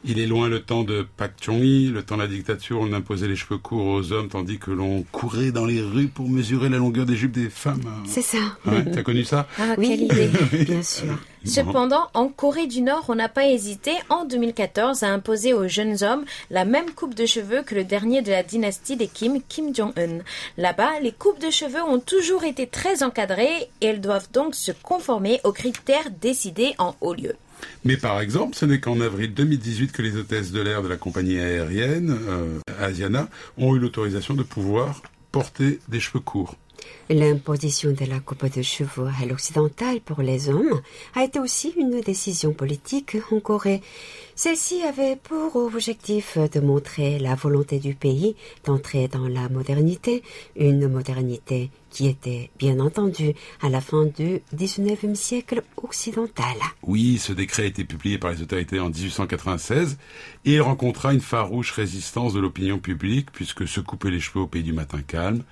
Il 0.05 0.17
est 0.19 0.27
loin 0.27 0.47
le 0.47 0.61
temps 0.61 0.83
de 0.83 1.05
Pak 1.17 1.33
Chung-hee, 1.41 1.91
le 1.91 2.03
temps 2.03 2.15
de 2.15 2.21
la 2.21 2.27
dictature, 2.27 2.79
où 2.79 2.83
on 2.85 2.93
imposait 2.93 3.27
les 3.27 3.35
cheveux 3.35 3.57
courts 3.57 3.85
aux 3.87 4.13
hommes, 4.13 4.29
tandis 4.29 4.57
que 4.57 4.71
l'on 4.71 5.03
courait 5.11 5.51
dans 5.51 5.65
les 5.65 5.81
rues 5.81 6.07
pour 6.07 6.29
mesurer 6.29 6.69
la 6.69 6.77
longueur 6.77 7.05
des 7.05 7.17
jupes 7.17 7.33
des 7.33 7.49
femmes. 7.49 7.81
C'est 8.05 8.21
ça. 8.21 8.37
Ouais, 8.65 8.85
T'as 8.89 9.03
connu 9.03 9.25
ça? 9.25 9.47
Ah, 9.59 9.75
Oui, 9.77 9.89
quelle 9.89 10.03
idée. 10.03 10.29
bien 10.65 10.81
sûr. 10.83 11.17
Cependant, 11.45 12.09
en 12.13 12.27
Corée 12.27 12.67
du 12.67 12.81
Nord, 12.81 13.05
on 13.07 13.15
n'a 13.15 13.29
pas 13.29 13.47
hésité 13.47 13.91
en 14.09 14.25
2014 14.25 15.03
à 15.03 15.09
imposer 15.09 15.53
aux 15.53 15.67
jeunes 15.67 16.03
hommes 16.03 16.25
la 16.49 16.65
même 16.65 16.91
coupe 16.91 17.15
de 17.15 17.25
cheveux 17.25 17.63
que 17.63 17.75
le 17.75 17.83
dernier 17.83 18.21
de 18.21 18.31
la 18.31 18.43
dynastie 18.43 18.97
des 18.97 19.07
Kim, 19.07 19.41
Kim 19.47 19.73
Jong-un. 19.73 20.19
Là-bas, 20.57 20.99
les 21.01 21.11
coupes 21.11 21.39
de 21.39 21.49
cheveux 21.49 21.81
ont 21.81 21.99
toujours 21.99 22.43
été 22.43 22.67
très 22.67 23.03
encadrées 23.03 23.69
et 23.81 23.85
elles 23.85 24.01
doivent 24.01 24.31
donc 24.31 24.53
se 24.55 24.71
conformer 24.71 25.39
aux 25.43 25.53
critères 25.53 26.09
décidés 26.21 26.73
en 26.77 26.95
haut 27.01 27.13
lieu. 27.13 27.35
Mais 27.83 27.97
par 27.97 28.19
exemple, 28.21 28.55
ce 28.55 28.65
n'est 28.65 28.79
qu'en 28.79 28.99
avril 29.01 29.33
2018 29.33 29.91
que 29.91 30.01
les 30.01 30.15
hôtesses 30.15 30.51
de 30.51 30.61
l'air 30.61 30.81
de 30.81 30.87
la 30.87 30.97
compagnie 30.97 31.39
aérienne 31.39 32.17
euh, 32.27 32.59
Asiana 32.79 33.29
ont 33.57 33.75
eu 33.75 33.79
l'autorisation 33.79 34.33
de 34.33 34.43
pouvoir 34.43 35.01
porter 35.31 35.79
des 35.87 35.99
cheveux 35.99 36.19
courts. 36.19 36.55
L'imposition 37.11 37.91
de 37.91 38.05
la 38.05 38.19
coupe 38.19 38.45
de 38.55 38.61
cheveux 38.61 39.07
à 39.19 39.25
l'occidental 39.25 39.99
pour 39.99 40.21
les 40.21 40.47
hommes 40.47 40.79
a 41.15 41.23
été 41.23 41.39
aussi 41.39 41.73
une 41.75 42.01
décision 42.01 42.53
politique 42.53 43.17
en 43.31 43.39
Corée. 43.39 43.81
Celle-ci 44.35 44.83
avait 44.83 45.15
pour 45.15 45.55
objectif 45.55 46.37
de 46.37 46.59
montrer 46.59 47.17
la 47.17 47.33
volonté 47.33 47.79
du 47.79 47.95
pays 47.95 48.35
d'entrer 48.63 49.07
dans 49.07 49.27
la 49.27 49.49
modernité, 49.49 50.21
une 50.55 50.87
modernité 50.87 51.71
qui 51.89 52.07
était 52.07 52.51
bien 52.59 52.79
entendu 52.79 53.33
à 53.59 53.69
la 53.69 53.81
fin 53.81 54.05
du 54.05 54.41
XIXe 54.53 55.19
siècle 55.19 55.63
occidental. 55.77 56.57
Oui, 56.83 57.17
ce 57.17 57.33
décret 57.33 57.63
a 57.63 57.65
été 57.65 57.85
publié 57.85 58.19
par 58.19 58.29
les 58.29 58.43
autorités 58.43 58.79
en 58.79 58.89
1896 58.89 59.97
et 60.45 60.53
il 60.53 60.61
rencontra 60.61 61.11
une 61.11 61.21
farouche 61.21 61.71
résistance 61.71 62.33
de 62.33 62.39
l'opinion 62.39 62.77
publique 62.77 63.31
puisque 63.31 63.67
se 63.67 63.79
couper 63.79 64.11
les 64.11 64.19
cheveux 64.19 64.41
au 64.41 64.47
pays 64.47 64.61
du 64.61 64.73
matin 64.73 65.01
calme 65.01 65.43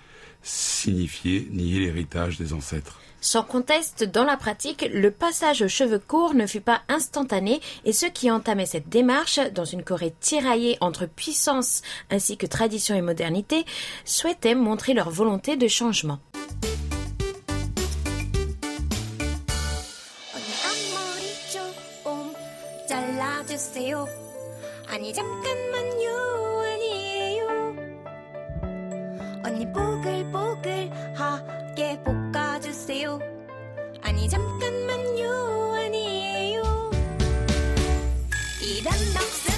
signifiait 0.47 1.47
nier 1.51 1.79
l'héritage 1.79 2.37
des 2.37 2.53
ancêtres. 2.53 2.99
Sans 3.19 3.43
conteste, 3.43 4.03
dans 4.03 4.23
la 4.23 4.37
pratique, 4.37 4.87
le 4.93 5.11
passage 5.11 5.61
aux 5.61 5.67
cheveux 5.67 5.99
courts 5.99 6.35
ne 6.35 6.45
fut 6.45 6.61
pas 6.61 6.81
instantané 6.87 7.59
et 7.83 7.91
ceux 7.91 8.09
qui 8.09 8.31
entamaient 8.31 8.67
cette 8.67 8.89
démarche, 8.89 9.39
dans 9.53 9.65
une 9.65 9.83
Corée 9.83 10.13
tiraillée 10.19 10.77
entre 10.81 11.07
puissance 11.07 11.81
ainsi 12.09 12.37
que 12.37 12.45
tradition 12.45 12.95
et 12.95 13.01
modernité, 13.01 13.65
souhaitaient 14.05 14.55
montrer 14.55 14.93
leur 14.93 15.09
volonté 15.09 15.57
de 15.57 15.67
changement. 15.67 16.19
언니 29.47 29.65
뽀글뽀글 29.71 30.91
하게 31.15 31.97
볶아주세요. 32.03 33.17
아니 34.01 34.27
잠깐만요 34.27 35.73
아니에요. 35.75 36.61
이런 38.61 38.93
넋으 38.93 39.56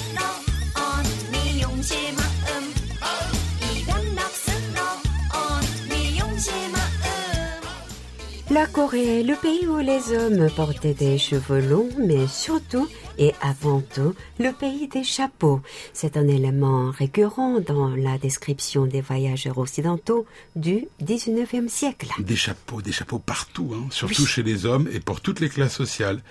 La 8.59 8.67
Corée, 8.67 9.23
le 9.23 9.35
pays 9.35 9.65
où 9.67 9.77
les 9.77 10.11
hommes 10.11 10.49
portaient 10.53 10.93
des 10.93 11.17
cheveux 11.17 11.61
longs, 11.61 11.87
mais 11.97 12.27
surtout 12.27 12.89
et 13.17 13.33
avant 13.39 13.79
tout, 13.79 14.13
le 14.37 14.51
pays 14.51 14.89
des 14.89 15.05
chapeaux. 15.05 15.61
C'est 15.93 16.17
un 16.17 16.27
élément 16.27 16.91
récurrent 16.91 17.61
dans 17.61 17.87
la 17.95 18.17
description 18.17 18.85
des 18.85 18.99
voyageurs 18.99 19.59
occidentaux 19.59 20.25
du 20.57 20.89
19e 21.01 21.69
siècle. 21.69 22.09
Des 22.19 22.35
chapeaux, 22.35 22.81
des 22.81 22.91
chapeaux 22.91 23.19
partout, 23.19 23.71
hein, 23.73 23.87
surtout 23.91 24.25
chez 24.25 24.43
les 24.43 24.65
hommes 24.65 24.89
et 24.91 24.99
pour 24.99 25.21
toutes 25.21 25.39
les 25.39 25.47
classes 25.47 25.77
sociales. 25.77 26.21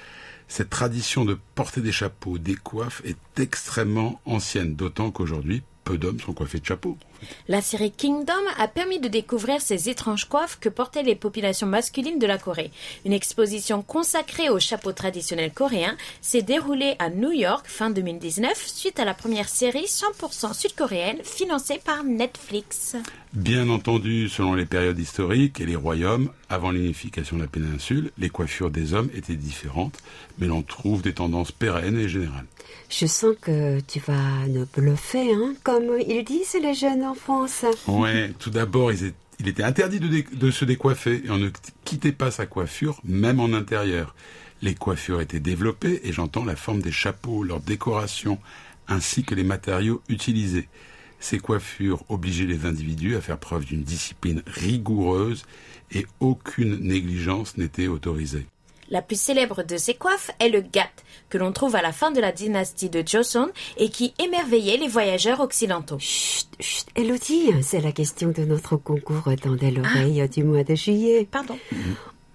Cette 0.49 0.68
tradition 0.68 1.24
de 1.24 1.39
porter 1.55 1.81
des 1.81 1.93
chapeaux, 1.93 2.37
des 2.37 2.57
coiffes 2.57 3.01
est 3.07 3.41
extrêmement 3.41 4.20
ancienne, 4.26 4.74
d'autant 4.74 5.11
qu'aujourd'hui, 5.11 5.62
peu 5.83 5.97
d'hommes 5.97 6.20
sont 6.20 6.35
coiffés 6.35 6.61
de 6.61 6.66
chapeaux. 6.66 6.99
La 7.49 7.61
série 7.61 7.91
Kingdom 7.91 8.33
a 8.59 8.69
permis 8.69 9.01
de 9.01 9.09
découvrir 9.09 9.61
ces 9.61 9.89
étranges 9.89 10.29
coiffes 10.29 10.59
que 10.61 10.69
portaient 10.69 11.03
les 11.03 11.14
populations 11.14 11.66
masculines 11.66 12.19
de 12.19 12.27
la 12.27 12.39
Corée. 12.39 12.71
Une 13.05 13.12
exposition 13.12 13.83
consacrée 13.83 14.49
aux 14.49 14.61
chapeaux 14.61 14.93
traditionnels 14.93 15.53
coréens 15.53 15.97
s'est 16.21 16.43
déroulée 16.43 16.97
à 16.99 17.11
New 17.11 17.33
York 17.33 17.66
fin 17.66 17.91
2019 17.91 18.66
suite 18.66 19.01
à 19.01 19.05
la 19.05 19.14
première 19.14 19.49
série 19.49 19.87
100% 19.87 20.55
sud-coréenne 20.55 21.19
financée 21.25 21.81
par 21.85 22.05
Netflix. 22.05 22.97
Bien 23.33 23.69
entendu, 23.69 24.29
selon 24.29 24.55
les 24.55 24.64
périodes 24.64 24.99
historiques 24.99 25.61
et 25.61 25.66
les 25.66 25.77
royaumes, 25.77 26.31
avant 26.49 26.71
l'unification 26.71 27.37
de 27.37 27.43
la 27.43 27.49
péninsule, 27.49 28.11
les 28.16 28.31
coiffures 28.31 28.71
des 28.71 28.95
hommes 28.95 29.11
étaient 29.14 29.37
différentes, 29.37 29.99
mais 30.39 30.47
l'on 30.47 30.62
trouve 30.62 31.03
des 31.03 31.12
tendances 31.12 31.53
pérennes 31.53 31.99
et 31.99 32.09
générales. 32.09 32.47
Je 32.89 33.07
sens 33.07 33.37
que 33.41 33.81
tu 33.81 34.01
vas 34.01 34.47
nous 34.49 34.66
bluffer, 34.75 35.35
hein, 35.35 35.55
comme 35.62 35.99
ils 36.07 36.25
disent 36.25 36.57
les 36.61 36.73
jeunes 36.73 37.03
en 37.09 37.15
France. 37.15 37.65
Ouais, 37.87 38.33
tout 38.39 38.51
d'abord, 38.51 38.93
il 38.93 39.49
était 39.49 39.63
interdit 39.63 40.01
de 40.01 40.51
se 40.51 40.65
décoiffer 40.65 41.23
et 41.25 41.31
on 41.31 41.39
ne 41.39 41.51
quittait 41.85 42.13
pas 42.13 42.31
sa 42.31 42.47
coiffure, 42.47 43.01
même 43.05 43.41
en 43.41 43.53
intérieur. 43.53 44.15
Les 44.61 44.75
coiffures 44.75 45.21
étaient 45.21 45.41
développées 45.41 46.01
et 46.05 46.13
j'entends 46.13 46.45
la 46.45 46.57
forme 46.57 46.83
des 46.83 46.93
chapeaux, 46.93 47.45
leur 47.45 47.61
décoration, 47.61 48.39
ainsi 48.89 49.23
que 49.23 49.35
les 49.35 49.45
matériaux 49.45 50.03
utilisés. 50.09 50.69
Ces 51.21 51.39
coiffures 51.39 52.05
obligeaient 52.09 52.47
les 52.47 52.65
individus 52.65 53.17
à 53.17 53.21
faire 53.21 53.39
preuve 53.39 53.65
d'une 53.65 53.83
discipline 53.83 54.43
rigoureuse 54.47 55.45
et 55.93 56.07
aucune 56.21 56.77
négligence 56.77 57.57
n'était 57.57 57.89
autorisée. 57.89 58.47
La 58.91 59.03
plus 59.03 59.20
célèbre 59.20 59.62
de 59.62 59.76
ces 59.76 59.95
coiffes 59.95 60.30
est 60.41 60.49
le 60.49 60.61
gat, 60.62 60.89
que 61.28 61.36
l'on 61.36 61.53
trouve 61.53 61.76
à 61.76 61.82
la 61.82 61.93
fin 61.93 62.11
de 62.11 62.20
la 62.20 62.32
dynastie 62.32 62.89
de 62.89 63.03
Joseon 63.07 63.51
et 63.76 63.91
qui 63.91 64.14
émerveillait 64.18 64.78
les 64.78 64.89
voyageurs 64.89 65.41
occidentaux. 65.41 65.99
Chut, 65.99 66.49
chut, 66.59 66.86
Elodie, 66.97 67.51
c'est 67.62 67.82
la 67.82 67.93
question 67.93 68.30
de 68.30 68.45
notre 68.45 68.76
concours 68.76 69.30
dans 69.45 69.57
des 69.57 69.70
l'oreille 69.70 70.26
du 70.30 70.43
mois 70.43 70.64
de 70.64 70.74
juillet. 70.74 71.28
Pardon. 71.30 71.59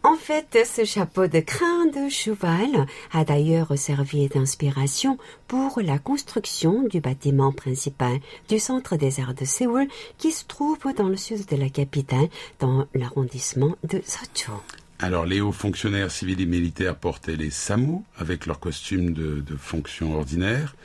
En 0.06 0.16
fait, 0.16 0.60
ce 0.66 0.84
chapeau 0.84 1.28
de 1.28 1.40
crin 1.40 1.86
de 1.86 2.10
cheval 2.10 2.86
a 3.14 3.24
d'ailleurs 3.24 3.78
servi 3.78 4.28
d'inspiration 4.28 5.18
pour 5.48 5.80
la 5.82 5.98
construction 5.98 6.84
du 6.84 7.00
bâtiment 7.00 7.54
principal 7.54 8.20
du 8.50 8.60
Centre 8.60 8.98
des 8.98 9.22
Arts 9.22 9.34
de 9.34 9.46
Séoul 9.46 9.88
qui 10.18 10.34
se 10.34 10.44
trouve 10.46 10.78
dans 10.96 11.08
le 11.08 11.16
sud 11.16 11.48
de 11.48 11.56
la 11.56 11.70
capitale, 11.70 12.28
dans 12.60 12.86
l'arrondissement 12.94 13.76
de 13.86 14.02
Socho. 14.06 14.52
Alors, 15.04 15.26
les 15.26 15.42
hauts 15.42 15.52
fonctionnaires 15.52 16.10
civils 16.10 16.40
et 16.40 16.46
militaires 16.46 16.96
portaient 16.96 17.36
les 17.36 17.50
samu 17.50 18.04
avec 18.18 18.46
leur 18.46 18.62
costume 18.62 19.12
de, 19.12 19.44
fonction 19.58 20.16
ordinaire, 20.16 20.78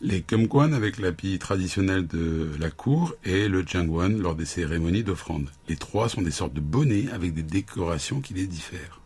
les 0.00 0.22
kumgwan 0.22 0.72
avec 0.72 0.98
l'habit 0.98 1.38
traditionnel 1.38 2.06
de 2.06 2.52
la 2.58 2.70
cour 2.70 3.14
et 3.26 3.48
le 3.48 3.66
jangwan 3.66 4.18
lors 4.18 4.34
des 4.34 4.46
cérémonies 4.46 5.02
d'offrande. 5.02 5.50
Les 5.68 5.76
trois 5.76 6.08
sont 6.08 6.22
des 6.22 6.30
sortes 6.30 6.54
de 6.54 6.60
bonnets 6.60 7.10
avec 7.12 7.34
des 7.34 7.42
décorations 7.42 8.22
qui 8.22 8.32
les 8.32 8.46
diffèrent. 8.46 9.02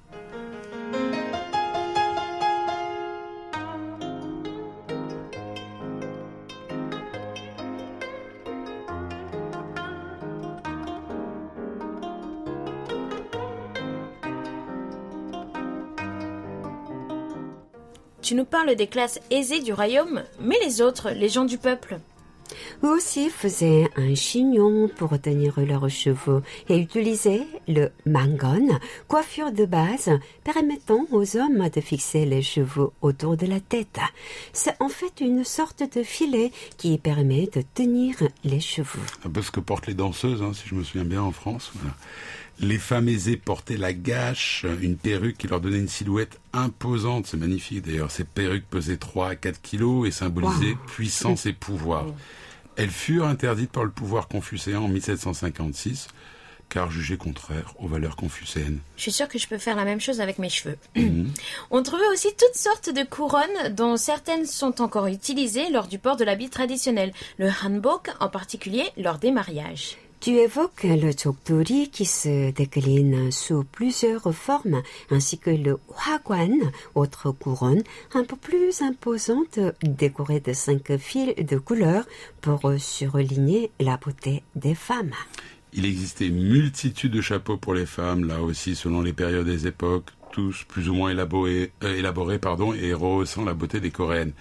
Parles 18.51 18.75
des 18.75 18.89
classes 18.89 19.21
aisées 19.31 19.61
du 19.61 19.73
royaume, 19.73 20.23
mais 20.41 20.57
les 20.65 20.83
autres, 20.83 21.11
les 21.11 21.29
gens 21.29 21.45
du 21.45 21.57
peuple. 21.57 22.01
Aussi 22.83 23.31
faisaient 23.31 23.89
un 23.97 24.15
chignon 24.17 24.89
pour 24.89 25.21
tenir 25.21 25.61
leurs 25.61 25.89
cheveux 25.89 26.43
et 26.69 26.79
utilisaient 26.79 27.47
le 27.69 27.91
mangon, 28.07 28.67
coiffure 29.07 29.53
de 29.53 29.67
base 29.67 30.11
permettant 30.43 31.07
aux 31.13 31.37
hommes 31.37 31.69
de 31.69 31.81
fixer 31.81 32.25
les 32.27 32.43
cheveux 32.43 32.91
autour 33.03 33.37
de 33.37 33.47
la 33.47 33.61
tête. 33.61 34.01
C'est 34.53 34.75
en 34.81 34.89
fait 34.89 35.21
une 35.21 35.45
sorte 35.45 35.85
de 35.97 36.03
filet 36.03 36.51
qui 36.77 36.99
permet 36.99 37.49
de 37.55 37.63
tenir 37.75 38.17
les 38.43 38.61
cheveux. 38.61 38.99
Un 39.25 39.31
peu 39.31 39.43
ce 39.43 39.53
que 39.53 39.61
portent 39.61 39.87
les 39.87 39.95
danseuses, 39.95 40.43
hein, 40.43 40.53
si 40.55 40.67
je 40.67 40.75
me 40.75 40.83
souviens 40.83 41.05
bien, 41.05 41.23
en 41.23 41.33
France. 41.33 41.71
Voilà. 41.75 41.95
Les 42.63 42.77
femmes 42.77 43.09
aisées 43.09 43.39
portaient 43.39 43.79
la 43.79 43.95
gâche, 43.95 44.67
une 44.83 44.97
perruque 44.97 45.39
qui 45.39 45.49
leur 45.49 45.63
donnait 45.63 45.79
une 45.79 45.89
silhouette 45.89 46.39
imposante. 46.53 47.27
C'est 47.27 47.39
magnifique 47.39 47.87
d'ailleurs. 47.87 48.11
Ces 48.11 48.25
perruques 48.25 48.67
pesaient 48.69 48.99
3 48.99 49.29
à 49.29 49.35
4 49.35 49.63
kilos 49.63 50.07
et 50.07 50.11
symbolisaient 50.11 50.77
puissance 50.87 51.47
et 51.47 51.55
pouvoir. 51.55 52.05
Elles 52.77 52.91
furent 52.91 53.27
interdites 53.27 53.73
par 53.73 53.85
le 53.85 53.91
pouvoir 53.91 54.29
confucéen 54.29 54.81
en 54.81 54.89
1756, 54.89 56.09
car 56.69 56.91
jugées 56.91 57.17
contraires 57.17 57.73
aux 57.79 57.89
valeurs 57.89 58.17
confucéennes. 58.17 58.81
Je 58.97 59.03
suis 59.03 59.13
sûre 59.13 59.29
que 59.29 59.39
je 59.39 59.49
peux 59.49 59.59
faire 59.59 59.77
la 59.77 59.87
même 59.87 60.01
chose 60.01 60.21
avec 60.21 60.39
mes 60.39 60.51
cheveux. 60.51 60.77
On 61.71 61.83
trouvait 61.83 62.09
aussi 62.13 62.29
toutes 62.39 62.57
sortes 62.57 62.91
de 62.91 63.05
couronnes, 63.05 63.75
dont 63.75 63.97
certaines 63.97 64.45
sont 64.45 64.83
encore 64.83 65.07
utilisées 65.07 65.71
lors 65.71 65.87
du 65.87 65.99
port 65.99 66.17
de 66.17 66.25
l'habit 66.25 66.51
traditionnel, 66.51 67.15
le 67.39 67.49
hanbok 67.65 68.11
en 68.21 68.29
particulier 68.29 68.85
lors 68.99 69.19
des 69.19 69.31
mariages. 69.31 69.97
Tu 70.21 70.33
évoques 70.33 70.83
le 70.83 71.13
chokdori 71.13 71.89
qui 71.89 72.05
se 72.05 72.51
décline 72.51 73.33
sous 73.33 73.65
plusieurs 73.65 74.35
formes, 74.35 74.83
ainsi 75.11 75.39
que 75.39 75.49
le 75.49 75.79
hwagwan, 75.89 76.71
autre 76.95 77.31
couronne 77.31 77.83
un 78.13 78.25
peu 78.25 78.37
plus 78.37 78.83
imposante, 78.83 79.59
décorée 79.83 80.41
de 80.41 80.53
cinq 80.53 80.99
fils 80.99 81.35
de 81.37 81.57
couleurs 81.57 82.05
pour 82.43 82.71
surligner 82.77 83.71
la 83.81 83.97
beauté 83.97 84.43
des 84.55 84.75
femmes. 84.75 85.15
Il 85.73 85.87
existait 85.87 86.29
multitude 86.29 87.13
de 87.13 87.23
chapeaux 87.23 87.57
pour 87.57 87.73
les 87.73 87.87
femmes, 87.87 88.29
là 88.29 88.43
aussi 88.43 88.77
selon 88.77 89.01
les 89.01 89.15
périodes 89.15 89.49
et 89.49 89.53
les 89.53 89.67
époques, 89.69 90.11
tous 90.33 90.65
plus 90.69 90.91
ou 90.91 90.95
moins 90.95 91.11
élaborés, 91.13 91.73
euh, 91.83 92.75
et 92.75 92.93
rehaussant 92.93 93.47
la 93.47 93.55
beauté 93.55 93.81
des 93.81 93.91
Coréennes. 93.91 94.35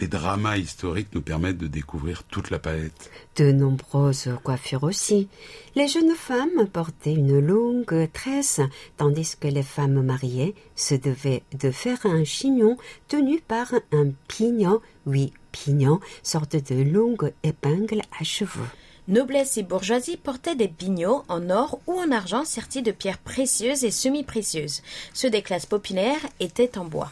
Les 0.00 0.08
dramas 0.08 0.56
historiques 0.56 1.14
nous 1.14 1.20
permettent 1.20 1.58
de 1.58 1.66
découvrir 1.66 2.22
toute 2.24 2.48
la 2.48 2.58
palette. 2.58 3.10
De 3.36 3.52
nombreuses 3.52 4.30
coiffures 4.42 4.84
aussi. 4.84 5.28
Les 5.74 5.88
jeunes 5.88 6.14
femmes 6.14 6.66
portaient 6.72 7.12
une 7.12 7.38
longue 7.38 8.08
tresse, 8.10 8.62
tandis 8.96 9.36
que 9.38 9.48
les 9.48 9.62
femmes 9.62 10.00
mariées 10.00 10.54
se 10.74 10.94
devaient 10.94 11.42
de 11.52 11.70
faire 11.70 11.98
un 12.06 12.24
chignon 12.24 12.78
tenu 13.08 13.40
par 13.40 13.74
un 13.92 14.06
pignon, 14.26 14.80
oui, 15.04 15.34
pignon, 15.52 16.00
sorte 16.22 16.56
de 16.56 16.82
longue 16.82 17.34
épingle 17.42 18.00
à 18.18 18.24
cheveux. 18.24 18.68
Noblesse 19.06 19.58
et 19.58 19.62
bourgeoisie 19.62 20.16
portaient 20.16 20.54
des 20.54 20.68
bignots 20.68 21.24
en 21.28 21.50
or 21.50 21.78
ou 21.86 21.92
en 21.92 22.10
argent 22.10 22.46
sertis 22.46 22.82
de 22.82 22.92
pierres 22.92 23.18
précieuses 23.18 23.84
et 23.84 23.90
semi-précieuses. 23.90 24.82
Ceux 25.12 25.28
des 25.28 25.42
classes 25.42 25.66
populaires 25.66 26.26
étaient 26.38 26.78
en 26.78 26.86
bois. 26.86 27.10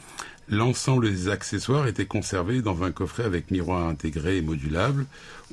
L'ensemble 0.50 1.10
des 1.10 1.28
accessoires 1.28 1.86
était 1.88 2.06
conservé 2.06 2.62
dans 2.62 2.82
un 2.82 2.90
coffret 2.90 3.24
avec 3.24 3.50
miroir 3.50 3.86
intégré 3.86 4.38
et 4.38 4.42
modulable. 4.42 5.04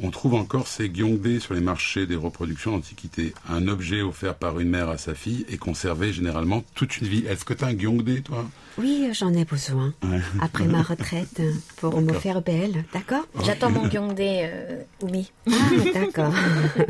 On 0.02 0.10
trouve 0.10 0.36
encore 0.36 0.68
ces 0.68 0.88
gyeongdae 0.88 1.41
sur 1.41 1.54
les 1.54 1.60
marchés 1.60 2.06
des 2.06 2.16
reproductions 2.16 2.72
d'antiquité. 2.72 3.34
Un 3.50 3.68
objet 3.68 4.02
offert 4.02 4.36
par 4.36 4.58
une 4.62 4.70
mère 4.70 4.88
à 4.88 4.98
sa 4.98 5.14
fille 5.14 5.46
et 5.50 5.58
conservé 5.58 6.14
généralement 6.14 6.64
toute 6.76 7.02
une 7.02 7.08
vie. 7.08 7.26
Est-ce 7.28 7.43
que 7.43 7.54
tu 7.54 7.66
as 7.66 7.68
un 7.68 7.74
gyeongdae, 7.74 8.22
toi? 8.22 8.46
Oui, 8.78 9.09
j'en 9.13 9.34
ai 9.34 9.45
besoin. 9.45 9.93
Après 10.41 10.65
ma 10.65 10.82
retraite, 10.82 11.41
pour 11.78 12.01
me 12.01 12.13
faire 12.13 12.41
belle, 12.41 12.84
d'accord 12.93 13.26
J'attends 13.43 13.69
mon 13.69 13.88
gyeongdae, 13.88 14.49
euh, 14.51 14.84
Oumi. 15.01 15.32
Ah, 15.47 15.53
d'accord. 15.93 16.34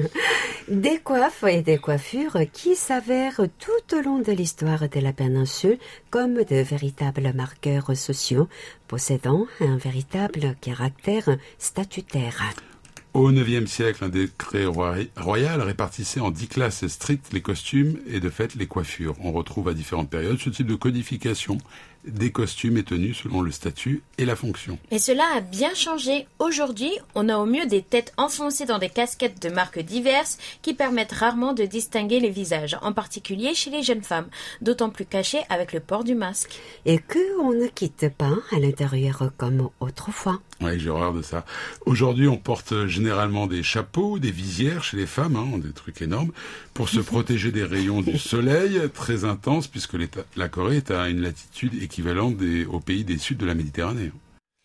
des 0.67 0.97
coiffes 0.99 1.43
et 1.47 1.61
des 1.61 1.77
coiffures 1.77 2.39
qui 2.51 2.75
s'avèrent 2.75 3.41
tout 3.59 3.95
au 3.95 4.01
long 4.01 4.19
de 4.19 4.31
l'histoire 4.31 4.89
de 4.89 4.99
la 4.99 5.13
péninsule 5.13 5.77
comme 6.09 6.43
de 6.43 6.55
véritables 6.55 7.33
marqueurs 7.35 7.95
sociaux 7.95 8.47
possédant 8.87 9.45
un 9.61 9.77
véritable 9.77 10.55
caractère 10.61 11.37
statutaire. 11.59 12.41
Au 13.15 13.31
IXe 13.31 13.71
siècle, 13.71 14.03
un 14.03 14.09
décret 14.09 14.65
royal 14.65 15.61
répartissait 15.61 16.19
en 16.19 16.31
dix 16.31 16.49
classes 16.49 16.85
strictes 16.87 17.31
les 17.31 17.41
costumes 17.41 17.97
et 18.07 18.19
de 18.19 18.29
fait 18.29 18.55
les 18.55 18.67
coiffures. 18.67 19.15
On 19.23 19.31
retrouve 19.31 19.69
à 19.69 19.73
différentes 19.73 20.09
périodes 20.09 20.37
ce 20.37 20.49
type 20.49 20.67
de 20.67 20.75
codification. 20.75 21.57
Des 22.07 22.31
costumes 22.31 22.77
et 22.77 22.83
tenues 22.83 23.13
selon 23.13 23.41
le 23.41 23.51
statut 23.51 24.03
et 24.17 24.25
la 24.25 24.35
fonction. 24.35 24.77
Mais 24.91 24.99
cela 24.99 25.23
a 25.35 25.41
bien 25.41 25.73
changé. 25.73 26.27
Aujourd'hui, 26.39 26.91
on 27.15 27.29
a 27.29 27.37
au 27.37 27.45
mieux 27.45 27.65
des 27.65 27.81
têtes 27.81 28.13
enfoncées 28.17 28.65
dans 28.65 28.79
des 28.79 28.89
casquettes 28.89 29.41
de 29.41 29.49
marques 29.49 29.79
diverses 29.79 30.37
qui 30.61 30.73
permettent 30.73 31.11
rarement 31.11 31.53
de 31.53 31.63
distinguer 31.63 32.19
les 32.19 32.29
visages, 32.29 32.77
en 32.81 32.93
particulier 32.93 33.53
chez 33.53 33.69
les 33.69 33.83
jeunes 33.83 34.03
femmes, 34.03 34.27
d'autant 34.61 34.89
plus 34.89 35.05
cachées 35.05 35.41
avec 35.49 35.73
le 35.73 35.79
port 35.79 36.03
du 36.03 36.15
masque. 36.15 36.59
Et 36.85 36.99
que 36.99 37.41
on 37.41 37.53
ne 37.53 37.67
quitte 37.67 38.09
pas 38.09 38.35
à 38.51 38.59
l'intérieur 38.59 39.31
comme 39.37 39.69
autrefois. 39.79 40.39
Ouais, 40.61 40.79
j'ai 40.79 40.89
horreur 40.89 41.13
de 41.13 41.21
ça. 41.21 41.45
Aujourd'hui, 41.85 42.27
on 42.27 42.37
porte 42.37 42.87
généralement 42.87 43.47
des 43.47 43.61
chapeaux, 43.61 44.19
des 44.19 44.31
visières 44.31 44.83
chez 44.83 44.95
les 44.95 45.05
femmes, 45.05 45.35
hein, 45.35 45.57
des 45.57 45.73
trucs 45.73 46.01
énormes, 46.01 46.31
pour 46.73 46.87
se 46.87 46.99
protéger 47.01 47.51
des 47.51 47.63
rayons 47.63 48.01
du 48.01 48.17
soleil 48.17 48.79
très 48.93 49.25
intenses, 49.25 49.67
puisque 49.67 49.97
la 50.37 50.47
Corée 50.47 50.77
est 50.77 50.91
à 50.91 51.09
une 51.09 51.21
latitude 51.21 51.73
équivalente 51.81 51.94
des, 52.01 52.65
aux 52.65 52.79
pays 52.79 53.03
des 53.03 53.17
suds 53.17 53.35
de 53.35 53.45
la 53.45 53.53
Méditerranée. 53.53 54.11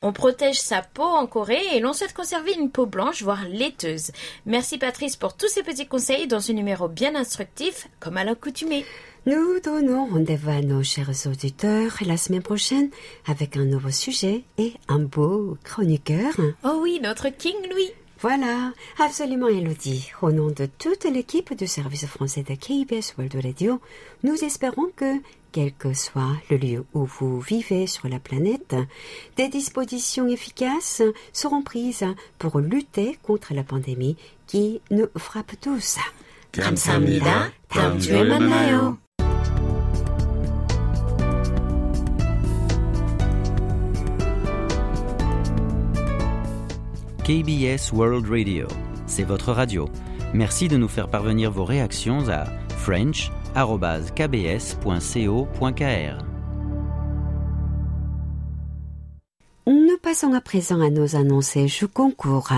On 0.03 0.15
protège 0.15 0.59
sa 0.59 0.81
peau 0.81 1.03
en 1.03 1.27
Corée 1.27 1.61
et 1.75 1.81
l'on 1.81 1.93
souhaite 1.93 2.15
conserver 2.15 2.55
une 2.55 2.71
peau 2.71 2.87
blanche, 2.87 3.23
voire 3.23 3.47
laiteuse. 3.47 4.13
Merci 4.47 4.79
Patrice 4.79 5.17
pour 5.17 5.37
tous 5.37 5.49
ces 5.49 5.63
petits 5.63 5.87
conseils 5.87 6.27
dans 6.27 6.41
ce 6.41 6.53
numéro 6.53 6.89
bien 6.89 7.15
instructif, 7.15 7.89
comme 8.01 8.17
à 8.17 8.25
l'accoutumée. 8.25 8.87
Nous 9.27 9.61
donnons 9.63 10.07
rendez-vous 10.07 10.49
à 10.49 10.63
nos 10.63 10.83
chers 10.83 11.27
auditeurs 11.27 11.99
la 12.07 12.17
semaine 12.17 12.41
prochaine 12.41 12.89
avec 13.27 13.59
un 13.59 13.67
nouveau 13.67 13.91
sujet 13.91 14.45
et 14.57 14.73
un 14.89 15.01
beau 15.01 15.59
chroniqueur. 15.65 16.33
Oh 16.65 16.79
oui, 16.83 16.99
notre 17.03 17.29
King 17.29 17.57
Louis. 17.71 17.91
Voilà, 18.23 18.73
absolument 18.99 19.49
Elodie. 19.49 20.11
Au 20.21 20.31
nom 20.31 20.49
de 20.49 20.67
toute 20.67 21.05
l'équipe 21.05 21.55
du 21.55 21.67
service 21.67 22.05
français 22.05 22.43
de 22.43 22.55
KBS 22.55 23.15
World 23.17 23.35
Radio, 23.43 23.81
nous 24.25 24.45
espérons 24.45 24.91
que, 24.95 25.15
quel 25.53 25.73
que 25.73 25.93
soit 25.95 26.37
le 26.51 26.57
lieu 26.57 26.85
où 26.95 27.05
vous 27.05 27.41
vivez 27.41 27.87
sur 27.87 28.09
la 28.09 28.19
planète, 28.19 28.77
des 29.37 29.49
dispositions 29.49 30.29
efficaces 30.29 31.03
seront 31.33 31.63
prises 31.63 32.07
pour 32.39 32.59
lutter 32.61 33.19
contre 33.23 33.55
la 33.55 33.65
pandémie 33.65 34.17
qui 34.47 34.81
nous 34.91 35.07
frappe 35.17 35.53
tous. 35.61 35.99
KBS 47.25 47.93
World 47.93 48.29
Radio, 48.29 48.67
c'est 49.07 49.23
votre 49.23 49.53
radio. 49.53 49.89
Merci 50.35 50.69
de 50.69 50.77
nous 50.77 50.89
faire 50.89 51.09
parvenir 51.09 51.51
vos 51.51 51.65
réactions 51.65 52.29
à 52.29 52.47
French 52.77 53.31
french.kbs.co.kr. 53.55 56.25
Nous 59.67 59.99
passons 60.03 60.33
à 60.33 60.41
présent 60.41 60.81
à 60.81 60.89
nos 60.91 61.17
annoncés 61.17 61.67
du 61.67 61.89
concours. 61.89 62.51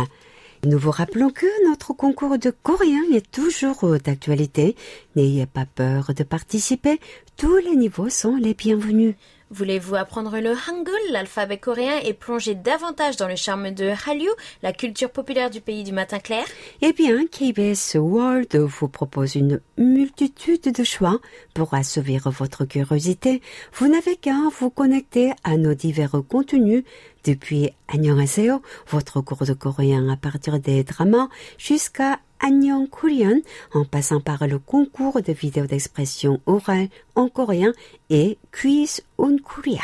Nous 0.65 0.79
vous 0.79 0.93
rappelons 0.93 1.31
que 1.31 1.69
notre 1.69 1.93
concours 1.93 2.39
de 2.39 2.55
coréen 2.63 3.03
est 3.13 3.29
toujours 3.31 3.85
d'actualité. 4.05 4.77
N'ayez 5.17 5.47
pas 5.47 5.67
peur 5.67 6.15
de 6.15 6.23
participer. 6.23 7.01
Tous 7.37 7.57
les 7.57 7.75
niveaux 7.75 8.09
sont 8.09 8.37
les 8.37 8.55
bienvenus. 8.55 9.17
Voulez-vous 9.55 9.97
apprendre 9.97 10.39
le 10.39 10.53
Hangul, 10.53 10.95
l'alphabet 11.11 11.59
coréen, 11.59 11.99
et 12.03 12.15
plonger 12.15 12.55
davantage 12.55 13.17
dans 13.19 13.29
le 13.29 13.37
charme 13.37 13.71
de 13.71 13.93
Hallyu, 14.07 14.31
la 14.63 14.73
culture 14.73 15.11
populaire 15.11 15.51
du 15.51 15.61
pays 15.61 15.85
du 15.85 15.93
matin 15.93 16.21
clair? 16.21 16.47
Eh 16.81 16.95
bien, 16.95 17.27
KBS 17.27 17.97
World 17.97 18.57
vous 18.57 18.89
propose 18.89 19.35
une 19.35 19.61
multitude 19.77 20.73
de 20.73 20.85
choix 20.85 21.21
pour 21.53 21.75
assouvir 21.75 22.31
votre 22.31 22.65
curiosité. 22.65 23.43
Vous 23.75 23.89
n'avez 23.89 24.17
qu'à 24.17 24.39
vous 24.59 24.71
connecter 24.71 25.35
à 25.45 25.59
nos 25.59 25.75
divers 25.75 26.23
contenus 26.27 26.85
depuis 27.25 27.69
Annyeonghaseyo, 27.89 28.63
votre 28.89 29.21
cours 29.21 29.45
de 29.45 29.53
coréen 29.53 30.09
à 30.09 30.17
partir 30.17 30.61
des 30.61 30.83
dramas, 30.83 31.29
jusqu'à 31.59 32.21
Annyeong 32.43 32.89
Korean, 32.89 33.41
en 33.73 33.85
passant 33.85 34.21
par 34.21 34.47
le 34.47 34.59
concours 34.59 35.23
de 35.23 35.33
vidéos 35.33 35.67
d'expression 35.67 36.41
orale 36.47 36.89
en 37.15 37.29
coréen 37.29 37.73
et 38.11 38.37
Quiz 38.53 39.01
on 39.19 39.39
Korea. 39.39 39.81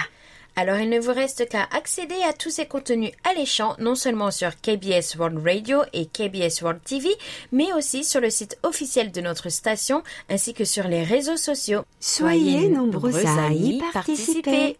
Alors 0.56 0.78
il 0.78 0.90
ne 0.90 0.98
vous 0.98 1.12
reste 1.12 1.48
qu'à 1.48 1.68
accéder 1.72 2.20
à 2.28 2.32
tous 2.32 2.50
ces 2.50 2.66
contenus 2.66 3.12
alléchants, 3.22 3.76
non 3.78 3.94
seulement 3.94 4.32
sur 4.32 4.60
KBS 4.60 5.14
World 5.16 5.38
Radio 5.46 5.82
et 5.92 6.06
KBS 6.06 6.62
World 6.62 6.82
TV, 6.82 7.10
mais 7.52 7.72
aussi 7.74 8.02
sur 8.02 8.20
le 8.20 8.28
site 8.28 8.58
officiel 8.64 9.12
de 9.12 9.20
notre 9.20 9.50
station, 9.50 10.02
ainsi 10.28 10.54
que 10.54 10.64
sur 10.64 10.88
les 10.88 11.04
réseaux 11.04 11.36
sociaux. 11.36 11.82
Soyez 12.00 12.68
nombreux 12.68 13.14
à 13.24 13.52
y 13.52 13.80
participer. 13.92 14.76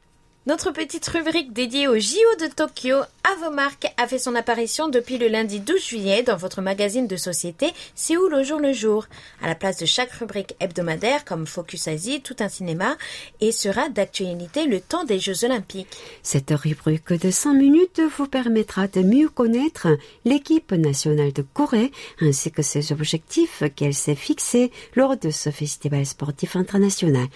Notre 0.48 0.70
petite 0.70 1.06
rubrique 1.08 1.52
dédiée 1.52 1.88
au 1.88 1.98
JO 1.98 2.16
de 2.40 2.46
Tokyo, 2.46 3.04
marques, 3.52 3.92
a 3.96 4.06
fait 4.06 4.18
son 4.18 4.34
apparition 4.34 4.88
depuis 4.88 5.18
le 5.18 5.28
lundi 5.28 5.60
12 5.60 5.82
juillet 5.82 6.22
dans 6.22 6.36
votre 6.36 6.60
magazine 6.60 7.06
de 7.06 7.16
société 7.16 7.72
Séoul 7.94 8.34
au 8.34 8.42
jour 8.42 8.58
le 8.58 8.72
jour, 8.72 9.06
à 9.42 9.48
la 9.48 9.54
place 9.54 9.78
de 9.78 9.86
chaque 9.86 10.12
rubrique 10.12 10.54
hebdomadaire 10.60 11.24
comme 11.24 11.46
Focus 11.46 11.88
Asie, 11.88 12.20
Tout 12.20 12.36
un 12.40 12.48
cinéma, 12.48 12.96
et 13.40 13.52
sera 13.52 13.88
d'actualité 13.88 14.66
le 14.66 14.80
temps 14.80 15.04
des 15.04 15.18
Jeux 15.18 15.44
Olympiques. 15.44 15.96
Cette 16.22 16.50
rubrique 16.50 17.12
de 17.12 17.30
100 17.30 17.54
minutes 17.54 18.00
vous 18.16 18.26
permettra 18.26 18.88
de 18.88 19.02
mieux 19.02 19.28
connaître 19.28 19.88
l'équipe 20.24 20.72
nationale 20.72 21.32
de 21.32 21.42
Corée 21.42 21.92
ainsi 22.20 22.50
que 22.50 22.62
ses 22.62 22.92
objectifs 22.92 23.62
qu'elle 23.76 23.94
s'est 23.94 24.14
fixés 24.14 24.70
lors 24.94 25.16
de 25.16 25.30
ce 25.30 25.50
festival 25.50 26.04
sportif 26.06 26.56
international. 26.56 27.26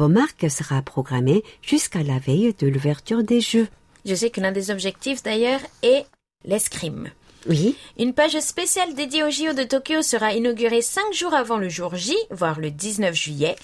Marques 0.00 0.50
sera 0.50 0.82
programmé 0.82 1.42
jusqu'à 1.62 2.02
la 2.02 2.18
veille 2.18 2.54
de 2.58 2.68
l'ouverture 2.68 3.22
des 3.22 3.40
Jeux. 3.40 3.68
Je 4.04 4.14
sais 4.14 4.30
que 4.30 4.40
l'un 4.40 4.52
des 4.52 4.70
objectifs 4.70 5.22
d'ailleurs 5.22 5.60
est 5.82 6.06
l'escrime. 6.44 7.10
Oui, 7.48 7.76
Une 7.98 8.12
page 8.12 8.38
spéciale 8.40 8.94
dédiée 8.94 9.22
au 9.22 9.30
JO 9.30 9.52
de 9.52 9.62
Tokyo 9.62 10.02
sera 10.02 10.32
inaugurée 10.32 10.82
5 10.82 11.12
jours 11.12 11.32
avant 11.34 11.58
le 11.58 11.68
jour 11.68 11.94
J, 11.94 12.16
voire 12.30 12.58
le 12.58 12.70
19 12.72 13.14
juillet. 13.14 13.54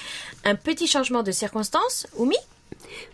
Un 0.45 0.55
petit 0.55 0.87
changement 0.87 1.25
de 1.25 1.33
circonstance, 1.33 2.07
Oumi? 2.17 2.37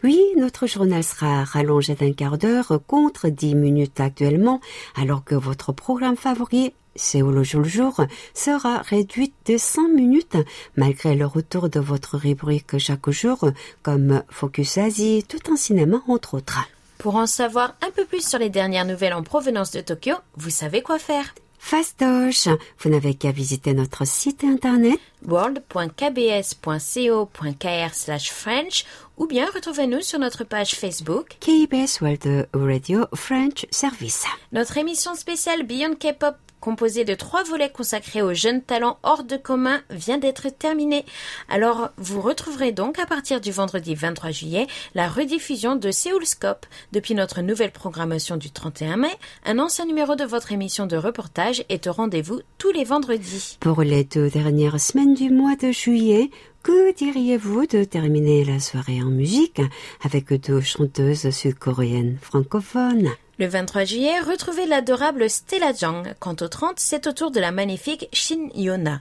Oui, 0.05 0.21
notre 0.37 0.67
journal 0.67 1.03
sera 1.03 1.45
rallongé 1.45 1.95
d'un 1.95 2.13
quart 2.13 2.37
d'heure 2.37 2.81
contre 2.87 3.29
10 3.29 3.55
minutes 3.55 4.01
actuellement, 4.01 4.61
alors 4.95 5.25
que 5.25 5.35
votre 5.35 5.73
programme 5.73 6.17
favori 6.17 6.75
Séoul 6.99 7.39
au 7.39 7.45
jour 7.45 7.63
le 7.63 7.69
jour 7.69 8.01
sera 8.35 8.79
réduit 8.79 9.33
de 9.47 9.57
5 9.57 9.89
minutes 9.89 10.37
malgré 10.77 11.15
le 11.15 11.27
retour 11.27 11.69
de 11.69 11.81
votre 11.81 12.19
rubrique 12.19 12.79
chaque 12.79 13.11
jour 13.11 13.51
comme 13.83 14.23
Focus 14.29 14.79
Asie, 14.79 15.25
tout 15.27 15.41
un 15.51 15.57
cinéma 15.57 16.03
entre 16.09 16.35
autres. 16.35 16.59
Pour 16.99 17.17
en 17.17 17.27
savoir 17.27 17.77
un 17.87 17.91
peu 17.91 18.05
plus 18.05 18.29
sur 18.29 18.39
les 18.39 18.51
dernières 18.51 18.85
nouvelles 18.85 19.15
en 19.15 19.23
provenance 19.23 19.71
de 19.71 19.81
Tokyo, 19.81 20.15
vous 20.37 20.51
savez 20.51 20.83
quoi 20.83 20.99
faire. 20.99 21.33
Fastoche, 21.59 22.49
vous 22.81 22.91
n'avez 22.91 23.15
qu'à 23.15 23.33
visiter 23.33 23.75
notre 23.75 24.07
site 24.07 24.45
internet 24.45 24.99
world.kbs.co.kr 25.27 27.95
slash 27.95 28.31
French 28.31 28.85
ou 29.19 29.27
bien 29.27 29.47
retrouvez-nous 29.53 30.01
sur 30.01 30.19
notre 30.19 30.45
page 30.45 30.75
Facebook. 30.75 31.37
KBS 31.41 32.01
World 32.01 32.49
Radio 32.55 33.05
French 33.15 33.67
Service. 33.71 34.25
Notre 34.53 34.79
émission 34.79 35.15
spéciale 35.15 35.65
Beyond 35.65 35.97
K-pop 35.97 36.37
composée 36.61 37.05
de 37.05 37.15
trois 37.15 37.45
volets 37.45 37.71
consacrés 37.71 38.23
aux 38.23 38.35
jeunes 38.35 38.63
talents 38.63 38.99
hors 39.03 39.25
de 39.25 39.37
commun 39.37 39.81
vient 39.91 40.19
d'être 40.19 40.49
terminée. 40.49 41.05
Alors 41.49 41.91
vous 41.97 42.21
retrouverez 42.21 42.73
donc 42.73 42.99
à 42.99 43.07
partir 43.07 43.41
du 43.41 43.51
vendredi 43.51 43.95
23 43.95 44.31
juillet 44.31 44.67
la 44.95 45.09
rediffusion 45.09 45.77
de 45.77 45.91
Seoul 45.91 46.27
Scope 46.27 46.67
depuis 46.93 47.15
notre 47.15 47.43
nouvelle 47.43 47.71
programmation 47.71 48.37
du 48.37 48.51
31 48.51 48.97
mai. 48.97 49.13
Un 49.45 49.59
ancien 49.59 49.87
numéro 49.87 50.17
de 50.17 50.25
votre 50.25 50.53
émission 50.53 50.87
de 50.87 50.97
reportage 50.97 51.65
est 51.69 51.87
au 51.87 51.93
rendez-vous 51.93 52.41
tous 52.59 52.73
les 52.73 52.85
vendredis. 52.85 53.57
Pour 53.61 53.83
les 53.83 54.05
deux 54.05 54.29
dernières 54.29 54.81
semaines 54.81 55.15
du 55.15 55.31
mois 55.31 55.57
de 55.57 55.71
juillet, 55.71 56.31
que 56.63 56.95
diriez-vous 56.95 57.67
de 57.67 57.85
terminer 57.85 58.45
la 58.45 58.61
soirée 58.61 59.03
en 59.03 59.11
musique 59.11 59.61
avec 60.03 60.33
deux 60.33 60.61
chanteuses 60.61 61.31
sud-coréennes 61.31 62.19
francophones? 62.21 63.11
Le 63.39 63.47
23 63.47 63.85
juillet, 63.85 64.19
retrouvez 64.21 64.67
l'adorable 64.67 65.31
Stella 65.31 65.73
Jang. 65.73 66.13
Quant 66.19 66.35
au 66.41 66.49
30, 66.49 66.75
c'est 66.79 67.07
au 67.07 67.13
tour 67.13 67.31
de 67.31 67.39
la 67.39 67.53
magnifique 67.53 68.09
Shin 68.13 68.49
Yona. 68.57 69.01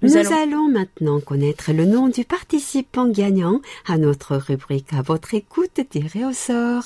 Nous, 0.00 0.16
allons... 0.16 0.68
maintenant 0.68 1.20
connaître 1.20 1.70
le 1.70 1.84
nom 1.84 2.08
du 2.08 2.24
participant 2.24 3.06
gagnant 3.06 3.60
à 3.86 3.98
notre 3.98 4.36
rubrique 4.36 4.94
à 4.94 5.02
votre 5.02 5.34
écoute 5.34 5.80
tirée 5.90 6.24
au 6.24 6.32
sort. 6.32 6.84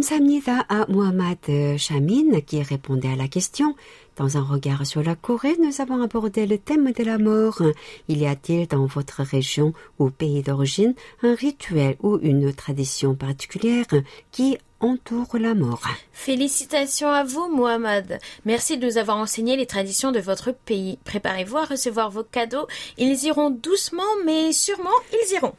Kamsamnida 0.00 0.64
à 0.70 0.86
Mohamed 0.88 1.76
Chamin 1.76 2.40
qui 2.40 2.62
répondait 2.62 3.12
à 3.12 3.16
la 3.16 3.28
question? 3.28 3.76
Dans 4.16 4.38
un 4.38 4.42
regard 4.42 4.86
sur 4.86 5.02
la 5.02 5.14
Corée, 5.14 5.58
nous 5.62 5.82
avons 5.82 6.02
abordé 6.02 6.46
le 6.46 6.56
thème 6.56 6.92
de 6.92 7.04
la 7.04 7.18
mort. 7.18 7.60
Il 8.08 8.16
y 8.16 8.26
a-t-il 8.26 8.66
dans 8.66 8.86
votre 8.86 9.22
région 9.22 9.74
ou 9.98 10.08
pays 10.08 10.42
d'origine 10.42 10.94
un 11.22 11.34
rituel 11.34 11.96
ou 12.02 12.18
une 12.22 12.50
tradition 12.54 13.14
particulière 13.14 13.84
qui 14.32 14.56
entoure 14.80 15.36
la 15.38 15.54
mort? 15.54 15.82
Félicitations 16.12 17.10
à 17.10 17.22
vous, 17.22 17.54
Mohamed. 17.54 18.20
Merci 18.46 18.78
de 18.78 18.86
nous 18.86 18.96
avoir 18.96 19.18
enseigné 19.18 19.54
les 19.58 19.66
traditions 19.66 20.12
de 20.12 20.20
votre 20.20 20.52
pays. 20.52 20.98
Préparez-vous 21.04 21.58
à 21.58 21.66
recevoir 21.66 22.10
vos 22.10 22.24
cadeaux. 22.24 22.66
Ils 22.96 23.24
iront 23.24 23.50
doucement, 23.50 24.02
mais 24.24 24.54
sûrement, 24.54 24.88
ils 25.12 25.34
iront. 25.34 25.52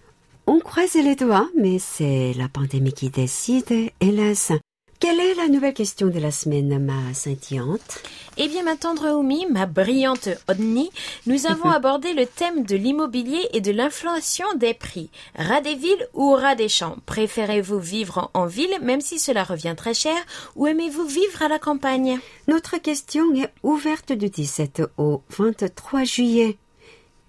On 0.47 0.59
croise 0.59 0.95
les 0.95 1.15
doigts, 1.15 1.49
mais 1.55 1.77
c'est 1.79 2.33
la 2.37 2.49
pandémie 2.49 2.93
qui 2.93 3.09
décide, 3.09 3.91
hélas. 3.99 4.51
Quelle 4.99 5.19
est 5.19 5.33
la 5.33 5.47
nouvelle 5.47 5.73
question 5.73 6.07
de 6.07 6.19
la 6.19 6.29
semaine, 6.31 6.77
ma 6.77 7.13
scintillante? 7.13 8.03
Eh 8.37 8.47
bien, 8.47 8.63
ma 8.63 8.75
tendre 8.75 9.15
Oumi, 9.15 9.47
ma 9.49 9.65
brillante 9.65 10.29
Odni, 10.47 10.91
nous 11.25 11.47
avons 11.47 11.69
abordé 11.71 12.13
le 12.13 12.25
thème 12.25 12.63
de 12.63 12.75
l'immobilier 12.75 13.49
et 13.53 13.61
de 13.61 13.71
l'inflation 13.71 14.45
des 14.57 14.73
prix. 14.73 15.09
Ras 15.35 15.61
des 15.61 15.75
villes 15.75 16.07
ou 16.13 16.33
ras 16.33 16.55
des 16.55 16.69
champs? 16.69 16.97
Préférez-vous 17.05 17.79
vivre 17.79 18.29
en 18.33 18.45
ville, 18.45 18.77
même 18.81 19.01
si 19.01 19.17
cela 19.17 19.43
revient 19.43 19.73
très 19.75 19.95
cher, 19.95 20.17
ou 20.55 20.67
aimez-vous 20.67 21.05
vivre 21.05 21.41
à 21.41 21.47
la 21.47 21.59
campagne? 21.59 22.19
Notre 22.47 22.77
question 22.77 23.33
est 23.33 23.51
ouverte 23.63 24.11
du 24.11 24.29
17 24.29 24.83
au 24.97 25.23
23 25.29 26.03
juillet. 26.03 26.57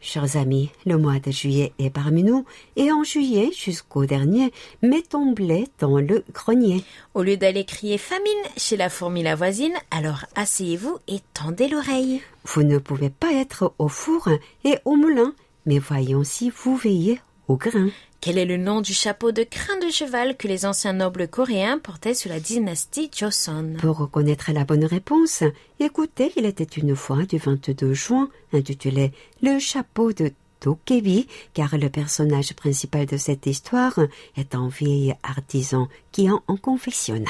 Chers 0.05 0.37
amis, 0.37 0.71
le 0.85 0.99
mois 0.99 1.21
de 1.21 1.31
juillet 1.31 1.73
est 1.79 1.89
parmi 1.89 2.25
nous 2.25 2.45
et 2.75 2.91
en 2.91 3.05
juillet 3.05 3.51
jusqu'au 3.57 4.05
dernier, 4.05 4.53
mettons 4.83 5.31
blé 5.31 5.69
dans 5.79 5.97
le 5.97 6.25
grenier. 6.33 6.83
Au 7.15 7.23
lieu 7.23 7.37
d'aller 7.37 7.65
crier 7.65 7.99
famine 7.99 8.43
chez 8.57 8.77
la 8.77 8.91
fourmi 8.91 9.23
la 9.23 9.37
voisine, 9.37 9.75
alors 9.93 10.25
asseyez-vous 10.35 10.99
et 11.07 11.21
tendez 11.35 11.69
l'oreille. 11.69 12.21
Vous 12.45 12.65
ne 12.65 12.79
pouvez 12.79 13.11
pas 13.11 13.33
être 13.33 13.75
au 13.79 13.87
four 13.87 14.29
et 14.65 14.77
au 14.85 14.97
moulin, 14.97 15.35
mais 15.67 15.79
voyons 15.79 16.25
si 16.25 16.51
vous 16.51 16.75
veillez 16.75 17.21
au 17.47 17.57
grain. 17.57 17.89
Quel 18.23 18.39
est 18.39 18.45
le 18.45 18.57
nom 18.57 18.83
du 18.83 18.95
chapeau 18.95 19.33
de 19.33 19.43
crin 19.43 19.77
de 19.79 19.91
cheval 19.91 20.37
que 20.37 20.47
les 20.47 20.65
anciens 20.65 20.93
nobles 20.93 21.27
coréens 21.27 21.79
portaient 21.79 22.15
sous 22.15 22.29
la 22.29 22.39
dynastie 22.39 23.11
Joseon? 23.13 23.75
Pour 23.81 23.99
reconnaître 23.99 24.53
la 24.53 24.65
bonne 24.65 24.85
réponse, 24.85 25.43
écoutez, 25.81 26.33
il 26.37 26.47
était 26.47 26.63
une 26.63 26.95
fois 26.95 27.25
du 27.25 27.39
22 27.39 27.93
juin, 27.95 28.31
intitulé 28.53 29.11
Le 29.43 29.59
chapeau 29.59 30.13
de 30.13 30.31
Dokebi, 30.61 31.27
car 31.53 31.77
le 31.77 31.89
personnage 31.89 32.55
principal 32.55 33.07
de 33.07 33.17
cette 33.17 33.47
histoire 33.47 33.99
est 34.37 34.55
un 34.55 34.69
vieil 34.69 35.17
artisan 35.25 35.89
qui 36.13 36.31
en, 36.31 36.45
en 36.47 36.57
confectionne. 36.57 37.27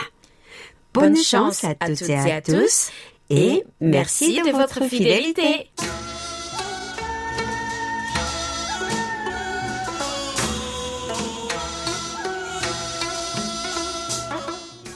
Bonne, 0.93 1.17
chance 1.17 1.65
à, 1.65 1.75
toutes 1.75 2.03
et 2.11 2.17
à 2.17 2.43
tous, 2.43 2.91
et 3.31 3.65
merci 3.81 4.43
de 4.43 4.51
votre 4.51 4.85
fidélité. 4.85 5.71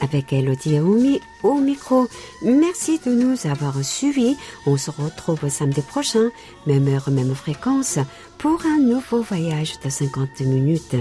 Avec 0.00 0.32
Elodie 0.32 0.74
et 0.76 0.80
Oumi 0.80 1.20
au 1.42 1.54
micro. 1.54 2.08
Merci 2.42 3.00
de 3.04 3.12
nous 3.12 3.46
avoir 3.46 3.82
suivis. 3.84 4.36
On 4.66 4.76
se 4.76 4.90
retrouve 4.90 5.48
samedi 5.48 5.82
prochain, 5.82 6.30
même 6.66 6.88
heure, 6.88 7.10
même 7.10 7.34
fréquence, 7.34 7.98
pour 8.38 8.64
un 8.66 8.78
nouveau 8.78 9.22
voyage 9.22 9.78
de 9.84 9.88
50 9.88 10.40
minutes. 10.40 10.96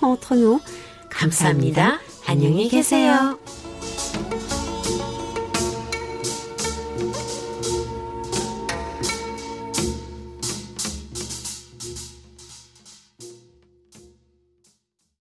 Entre 0.00 0.34
nous, 0.34 0.60
감사합니다. 1.10 2.00
안녕히 2.26 2.68
계세요. 2.68 3.38